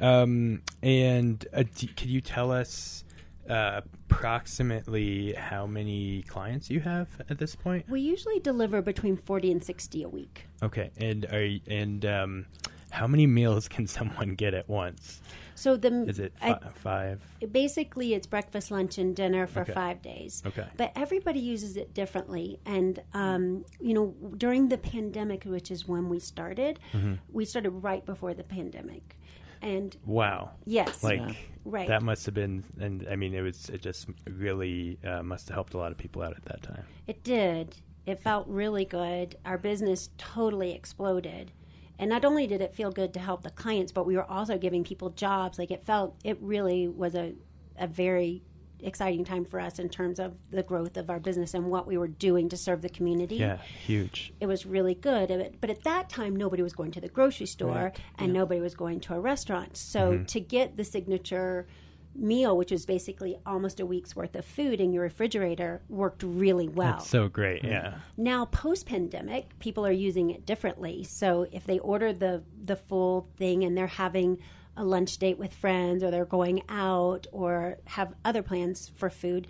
Um, 0.00 0.62
and 0.82 1.44
uh, 1.52 1.64
d- 1.74 1.88
could 1.88 2.08
you 2.08 2.20
tell 2.20 2.50
us 2.52 3.04
uh, 3.48 3.80
approximately 4.04 5.32
how 5.34 5.66
many 5.66 6.22
clients 6.22 6.70
you 6.70 6.80
have 6.80 7.08
at 7.28 7.38
this 7.38 7.54
point? 7.56 7.88
We 7.88 8.00
usually 8.00 8.38
deliver 8.40 8.80
between 8.80 9.16
40 9.16 9.52
and 9.52 9.64
60 9.64 10.02
a 10.04 10.08
week. 10.08 10.46
Okay, 10.62 10.90
and 10.98 11.24
are 11.26 11.40
y- 11.40 11.60
and 11.66 12.04
um, 12.06 12.46
how 12.90 13.06
many 13.06 13.26
meals 13.26 13.68
can 13.68 13.86
someone 13.98 14.34
get 14.36 14.54
at 14.54 14.68
once? 14.68 15.20
So 15.60 15.76
the 15.76 16.04
Is 16.08 16.18
it 16.18 16.32
I- 16.40 16.58
five? 16.74 17.20
basically 17.52 18.14
it's 18.14 18.26
breakfast, 18.26 18.70
lunch, 18.70 18.96
and 18.96 19.14
dinner 19.14 19.46
for 19.46 19.60
Okay. 19.60 19.74
five 19.74 20.00
days. 20.00 20.42
Okay. 20.46 20.66
But 20.78 20.92
everybody 20.96 21.38
uses 21.38 21.76
it 21.76 21.92
differently, 21.92 22.58
and 22.64 23.02
um, 23.12 23.66
you 23.78 23.92
know, 23.92 24.14
during 24.38 24.70
the 24.70 24.78
pandemic, 24.78 25.44
which 25.44 25.70
is 25.70 25.86
when 25.86 26.08
we 26.08 26.18
started, 26.18 26.80
Mm-hmm. 26.94 27.14
we 27.30 27.44
started 27.44 27.70
right 27.70 28.04
before 28.06 28.32
the 28.32 28.42
pandemic, 28.42 29.18
and 29.60 29.94
Wow. 30.06 30.52
yes, 30.64 31.04
Like 31.04 31.36
right. 31.66 31.88
that 31.88 32.02
must 32.02 32.24
have 32.24 32.34
been, 32.34 32.64
and 32.80 33.06
I 33.10 33.16
mean, 33.16 33.34
it 33.34 33.42
was. 33.42 33.68
It 33.68 33.82
just 33.82 34.08
really 34.26 34.98
uh, 35.04 35.22
must 35.22 35.48
have 35.48 35.54
helped 35.56 35.74
a 35.74 35.78
lot 35.78 35.92
of 35.92 35.98
people 35.98 36.22
out 36.22 36.34
at 36.34 36.44
that 36.46 36.62
time. 36.62 36.84
It 37.06 37.22
did. 37.22 37.76
It 38.06 38.18
felt 38.18 38.48
really 38.48 38.86
good. 38.86 39.36
Our 39.44 39.58
business 39.58 40.08
totally 40.16 40.72
exploded. 40.72 41.52
And 42.00 42.08
not 42.08 42.24
only 42.24 42.46
did 42.46 42.62
it 42.62 42.74
feel 42.74 42.90
good 42.90 43.12
to 43.12 43.20
help 43.20 43.42
the 43.42 43.50
clients, 43.50 43.92
but 43.92 44.06
we 44.06 44.16
were 44.16 44.24
also 44.24 44.56
giving 44.56 44.84
people 44.84 45.10
jobs. 45.10 45.58
Like 45.58 45.70
it 45.70 45.84
felt, 45.84 46.16
it 46.24 46.38
really 46.40 46.88
was 46.88 47.14
a, 47.14 47.34
a 47.78 47.86
very 47.86 48.42
exciting 48.82 49.22
time 49.22 49.44
for 49.44 49.60
us 49.60 49.78
in 49.78 49.90
terms 49.90 50.18
of 50.18 50.34
the 50.50 50.62
growth 50.62 50.96
of 50.96 51.10
our 51.10 51.20
business 51.20 51.52
and 51.52 51.66
what 51.66 51.86
we 51.86 51.98
were 51.98 52.08
doing 52.08 52.48
to 52.48 52.56
serve 52.56 52.80
the 52.80 52.88
community. 52.88 53.36
Yeah, 53.36 53.58
huge. 53.58 54.32
It 54.40 54.46
was 54.46 54.64
really 54.64 54.94
good. 54.94 55.28
But- 55.60 55.68
at 55.68 55.84
that 55.84 56.08
time, 56.08 56.34
nobody 56.34 56.62
was 56.62 56.72
going 56.72 56.90
to 56.92 57.02
the 57.02 57.08
grocery 57.08 57.46
store 57.46 57.74
Right. 57.74 58.00
and 58.18 58.32
nobody 58.32 58.62
was 58.62 58.74
going 58.74 59.00
to 59.00 59.14
a 59.14 59.20
restaurant. 59.20 59.76
So 59.76 60.12
mm-hmm. 60.12 60.24
to 60.24 60.40
get 60.40 60.78
the 60.78 60.84
signature 60.84 61.66
meal, 62.14 62.56
which 62.56 62.70
was 62.70 62.86
basically 62.86 63.38
almost 63.46 63.80
a 63.80 63.86
week's 63.86 64.16
worth 64.16 64.34
of 64.34 64.44
food 64.44 64.80
in 64.80 64.92
your 64.92 65.02
refrigerator, 65.02 65.80
worked 65.88 66.22
really 66.22 66.68
well. 66.68 66.92
That's 66.92 67.08
so 67.08 67.28
great. 67.28 67.64
Yeah. 67.64 67.98
Now, 68.16 68.46
post 68.46 68.86
pandemic, 68.86 69.58
people 69.58 69.86
are 69.86 69.92
using 69.92 70.30
it 70.30 70.44
differently. 70.44 71.04
So 71.04 71.46
if 71.52 71.64
they 71.64 71.78
order 71.78 72.12
the 72.12 72.42
the 72.62 72.76
full 72.76 73.28
thing 73.36 73.64
and 73.64 73.76
they're 73.76 73.86
having 73.86 74.38
a 74.76 74.84
lunch 74.84 75.18
date 75.18 75.38
with 75.38 75.52
friends, 75.52 76.02
or 76.02 76.10
they're 76.10 76.24
going 76.24 76.62
out, 76.68 77.26
or 77.32 77.78
have 77.86 78.14
other 78.24 78.42
plans 78.42 78.90
for 78.96 79.10
food, 79.10 79.46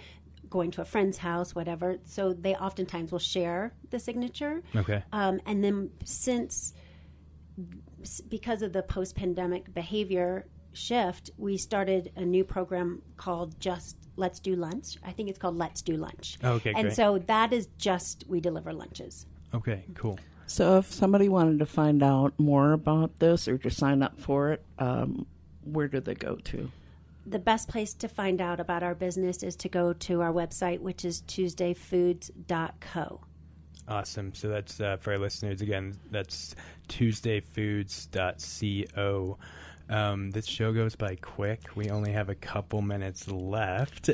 going 0.48 0.70
to 0.72 0.80
a 0.80 0.84
friend's 0.84 1.18
house, 1.18 1.54
whatever. 1.54 1.98
So 2.04 2.32
they 2.32 2.54
oftentimes 2.54 3.12
will 3.12 3.20
share 3.20 3.72
the 3.90 3.98
signature. 3.98 4.62
Okay. 4.74 5.02
Um, 5.12 5.40
and 5.46 5.62
then 5.62 5.90
since 6.04 6.74
because 8.28 8.62
of 8.62 8.72
the 8.72 8.82
post 8.82 9.14
pandemic 9.14 9.72
behavior 9.74 10.46
shift, 10.72 11.30
we 11.38 11.56
started 11.56 12.10
a 12.16 12.24
new 12.24 12.42
program 12.44 13.02
called 13.16 13.58
Just 13.60 13.96
Let's 14.16 14.40
Do 14.40 14.56
Lunch. 14.56 14.96
I 15.04 15.12
think 15.12 15.28
it's 15.28 15.38
called 15.38 15.56
Let's 15.56 15.82
Do 15.82 15.96
Lunch. 15.96 16.36
Oh, 16.42 16.54
okay, 16.54 16.72
And 16.74 16.86
great. 16.86 16.96
so 16.96 17.18
that 17.26 17.52
is 17.52 17.68
just 17.78 18.24
we 18.28 18.40
deliver 18.40 18.72
lunches. 18.72 19.26
Okay. 19.54 19.84
Cool. 19.94 20.18
So, 20.46 20.78
if 20.78 20.90
somebody 20.92 21.28
wanted 21.28 21.60
to 21.60 21.66
find 21.66 22.02
out 22.02 22.32
more 22.38 22.72
about 22.72 23.20
this 23.20 23.46
or 23.46 23.56
to 23.58 23.70
sign 23.70 24.02
up 24.02 24.18
for 24.18 24.50
it, 24.52 24.64
um, 24.80 25.26
where 25.62 25.86
do 25.86 26.00
they 26.00 26.14
go 26.14 26.34
to? 26.36 26.72
The 27.26 27.38
best 27.38 27.68
place 27.68 27.92
to 27.94 28.08
find 28.08 28.40
out 28.40 28.58
about 28.58 28.82
our 28.82 28.94
business 28.96 29.44
is 29.44 29.54
to 29.56 29.68
go 29.68 29.92
to 29.92 30.22
our 30.22 30.32
website, 30.32 30.80
which 30.80 31.04
is 31.04 31.22
tuesdayfoods.co. 31.28 33.20
Awesome. 33.86 34.34
So 34.34 34.48
that's 34.48 34.80
uh, 34.80 34.96
for 34.98 35.12
our 35.12 35.18
listeners 35.18 35.60
again. 35.60 35.96
That's 36.10 36.56
TuesdayFoods.co. 36.88 39.38
Um, 39.90 40.30
this 40.30 40.46
show 40.46 40.72
goes 40.72 40.94
by 40.94 41.16
quick. 41.16 41.62
We 41.74 41.90
only 41.90 42.12
have 42.12 42.28
a 42.28 42.34
couple 42.36 42.80
minutes 42.80 43.28
left. 43.28 44.08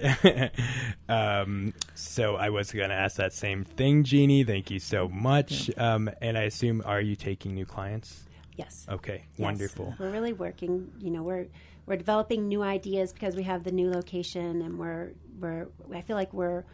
um, 1.09 1.75
so 1.95 2.37
I 2.37 2.49
was 2.49 2.73
going 2.73 2.89
to 2.89 2.95
ask 2.95 3.17
that 3.17 3.35
same 3.35 3.63
thing, 3.65 4.03
Jeannie. 4.03 4.43
Thank 4.43 4.71
you 4.71 4.79
so 4.79 5.07
much. 5.09 5.71
Um, 5.77 6.11
and 6.23 6.39
I 6.39 6.43
assume, 6.43 6.83
are 6.85 7.01
you 7.01 7.15
taking 7.15 7.55
new 7.55 7.67
clients? 7.67 8.25
Yes. 8.57 8.87
Okay, 8.89 9.25
Yes. 9.33 9.39
wonderful. 9.39 9.95
We're 9.99 10.11
really 10.11 10.33
working. 10.33 10.91
You 10.99 11.11
know, 11.11 11.23
we're 11.23 11.47
we're 11.85 11.97
developing 11.97 12.49
new 12.49 12.63
ideas 12.63 13.13
because 13.13 13.37
we 13.37 13.43
have 13.43 13.63
the 13.65 13.71
new 13.71 13.91
location, 13.91 14.63
and 14.63 14.79
we're 14.79 15.11
we're. 15.39 15.69
I 15.95 16.01
feel 16.01 16.17
like 16.17 16.33
we're 16.33 16.65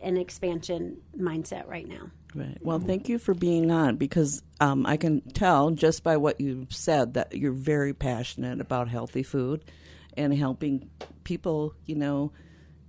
an 0.00 0.16
expansion 0.16 0.98
mindset 1.18 1.66
right 1.66 1.88
now. 1.88 2.10
Right. 2.36 2.58
Well, 2.60 2.78
thank 2.78 3.08
you 3.08 3.18
for 3.18 3.32
being 3.34 3.70
on 3.70 3.96
because 3.96 4.42
um, 4.60 4.84
I 4.86 4.96
can 4.96 5.22
tell 5.32 5.70
just 5.70 6.04
by 6.04 6.16
what 6.18 6.40
you've 6.40 6.72
said 6.72 7.14
that 7.14 7.34
you're 7.34 7.52
very 7.52 7.94
passionate 7.94 8.60
about 8.60 8.88
healthy 8.88 9.22
food 9.22 9.64
and 10.16 10.34
helping 10.34 10.90
people, 11.24 11.74
you 11.86 11.94
know, 11.94 12.32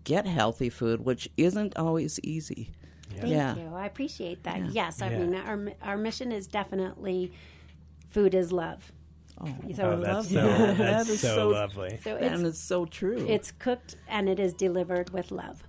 get 0.04 0.26
healthy 0.28 0.70
food, 0.70 1.06
which 1.06 1.30
isn't 1.38 1.78
always 1.78 2.20
easy. 2.24 2.72
Thank 3.16 3.28
Yeah. 3.32 3.56
you. 3.56 3.74
I 3.74 3.86
appreciate 3.86 4.44
that. 4.44 4.58
Yeah. 4.60 4.70
Yes, 4.72 5.02
I 5.02 5.12
Yeah. 5.12 5.20
mean 5.20 5.36
our 5.36 5.72
our 5.82 5.98
mission 5.98 6.32
is 6.32 6.46
definitely 6.48 7.32
food 8.10 8.34
is 8.36 8.52
love. 8.52 8.92
Oh, 9.40 9.48
So, 9.76 9.84
Oh, 9.92 10.00
that's 10.02 10.30
so, 10.30 10.34
that's 10.48 10.78
that 10.78 11.08
is 11.10 11.20
so, 11.22 11.36
so- 11.36 11.50
lovely. 11.50 12.00
so 12.04 12.16
and 12.18 12.42
it's 12.46 12.50
it's 12.58 12.60
so 12.60 12.86
true. 12.86 13.26
it's 13.30 13.52
cooked 13.52 13.96
and 14.10 14.28
it 14.28 14.40
is 14.40 14.54
delivered 14.54 15.12
with 15.12 15.32
love. 15.32 15.64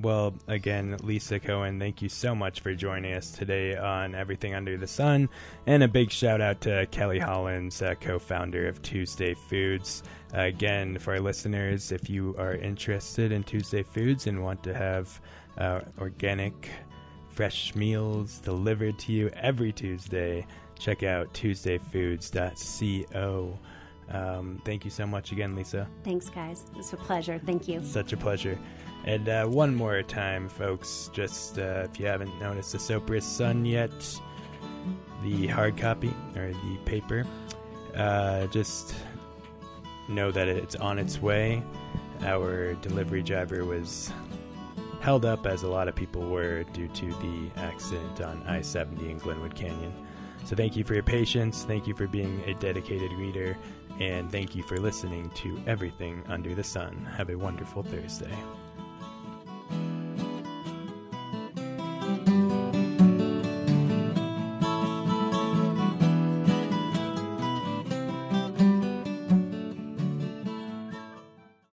Well, 0.00 0.34
again, 0.46 0.96
Lisa 1.02 1.40
Cohen, 1.40 1.80
thank 1.80 2.02
you 2.02 2.10
so 2.10 2.34
much 2.34 2.60
for 2.60 2.74
joining 2.74 3.14
us 3.14 3.30
today 3.30 3.76
on 3.76 4.14
Everything 4.14 4.54
Under 4.54 4.76
the 4.76 4.86
Sun. 4.86 5.30
And 5.66 5.82
a 5.82 5.88
big 5.88 6.10
shout 6.10 6.40
out 6.40 6.60
to 6.62 6.86
Kelly 6.90 7.18
Hollins, 7.18 7.82
uh, 7.82 7.94
co 7.94 8.18
founder 8.18 8.66
of 8.68 8.82
Tuesday 8.82 9.34
Foods. 9.34 10.02
Uh, 10.34 10.40
again, 10.42 10.98
for 10.98 11.14
our 11.14 11.20
listeners, 11.20 11.90
if 11.90 12.10
you 12.10 12.34
are 12.38 12.54
interested 12.54 13.32
in 13.32 13.42
Tuesday 13.42 13.82
Foods 13.82 14.26
and 14.26 14.44
want 14.44 14.62
to 14.62 14.74
have 14.74 15.20
uh, 15.56 15.80
organic, 15.98 16.68
fresh 17.30 17.74
meals 17.74 18.38
delivered 18.38 18.98
to 18.98 19.12
you 19.12 19.30
every 19.34 19.72
Tuesday, 19.72 20.46
check 20.78 21.02
out 21.02 21.32
tuesdayfoods.co. 21.32 23.58
Um, 24.10 24.60
thank 24.64 24.84
you 24.84 24.90
so 24.90 25.06
much 25.06 25.32
again, 25.32 25.54
Lisa. 25.54 25.88
Thanks, 26.02 26.28
guys. 26.30 26.64
It's 26.76 26.92
a 26.92 26.96
pleasure. 26.96 27.40
Thank 27.44 27.68
you. 27.68 27.82
Such 27.84 28.12
a 28.12 28.16
pleasure. 28.16 28.58
And 29.04 29.28
uh, 29.28 29.46
one 29.46 29.74
more 29.74 30.02
time, 30.02 30.48
folks, 30.48 31.10
just 31.12 31.58
uh, 31.58 31.86
if 31.90 32.00
you 32.00 32.06
haven't 32.06 32.38
noticed 32.40 32.72
the 32.72 32.78
Sopris 32.78 33.22
Sun 33.22 33.64
yet, 33.64 33.90
the 35.22 35.46
hard 35.46 35.76
copy 35.76 36.12
or 36.36 36.52
the 36.52 36.78
paper, 36.84 37.24
uh, 37.96 38.46
just 38.46 38.94
know 40.08 40.30
that 40.30 40.48
it's 40.48 40.74
on 40.76 40.98
its 40.98 41.20
way. 41.20 41.62
Our 42.22 42.74
delivery 42.74 43.22
driver 43.22 43.64
was 43.64 44.12
held 45.00 45.24
up, 45.24 45.46
as 45.46 45.62
a 45.62 45.68
lot 45.68 45.86
of 45.86 45.94
people 45.94 46.28
were, 46.28 46.64
due 46.64 46.88
to 46.88 47.06
the 47.06 47.50
accident 47.56 48.20
on 48.20 48.42
I 48.46 48.62
70 48.62 49.10
in 49.10 49.18
Glenwood 49.18 49.54
Canyon. 49.54 49.92
So 50.44 50.56
thank 50.56 50.76
you 50.76 50.84
for 50.84 50.94
your 50.94 51.02
patience. 51.02 51.64
Thank 51.64 51.86
you 51.86 51.94
for 51.94 52.06
being 52.06 52.42
a 52.46 52.54
dedicated 52.54 53.12
reader. 53.12 53.56
And 54.00 54.30
thank 54.30 54.54
you 54.54 54.62
for 54.62 54.78
listening 54.78 55.30
to 55.30 55.60
Everything 55.66 56.22
Under 56.28 56.54
the 56.54 56.62
Sun. 56.62 57.04
Have 57.16 57.30
a 57.30 57.36
wonderful 57.36 57.82
Thursday. 57.82 58.36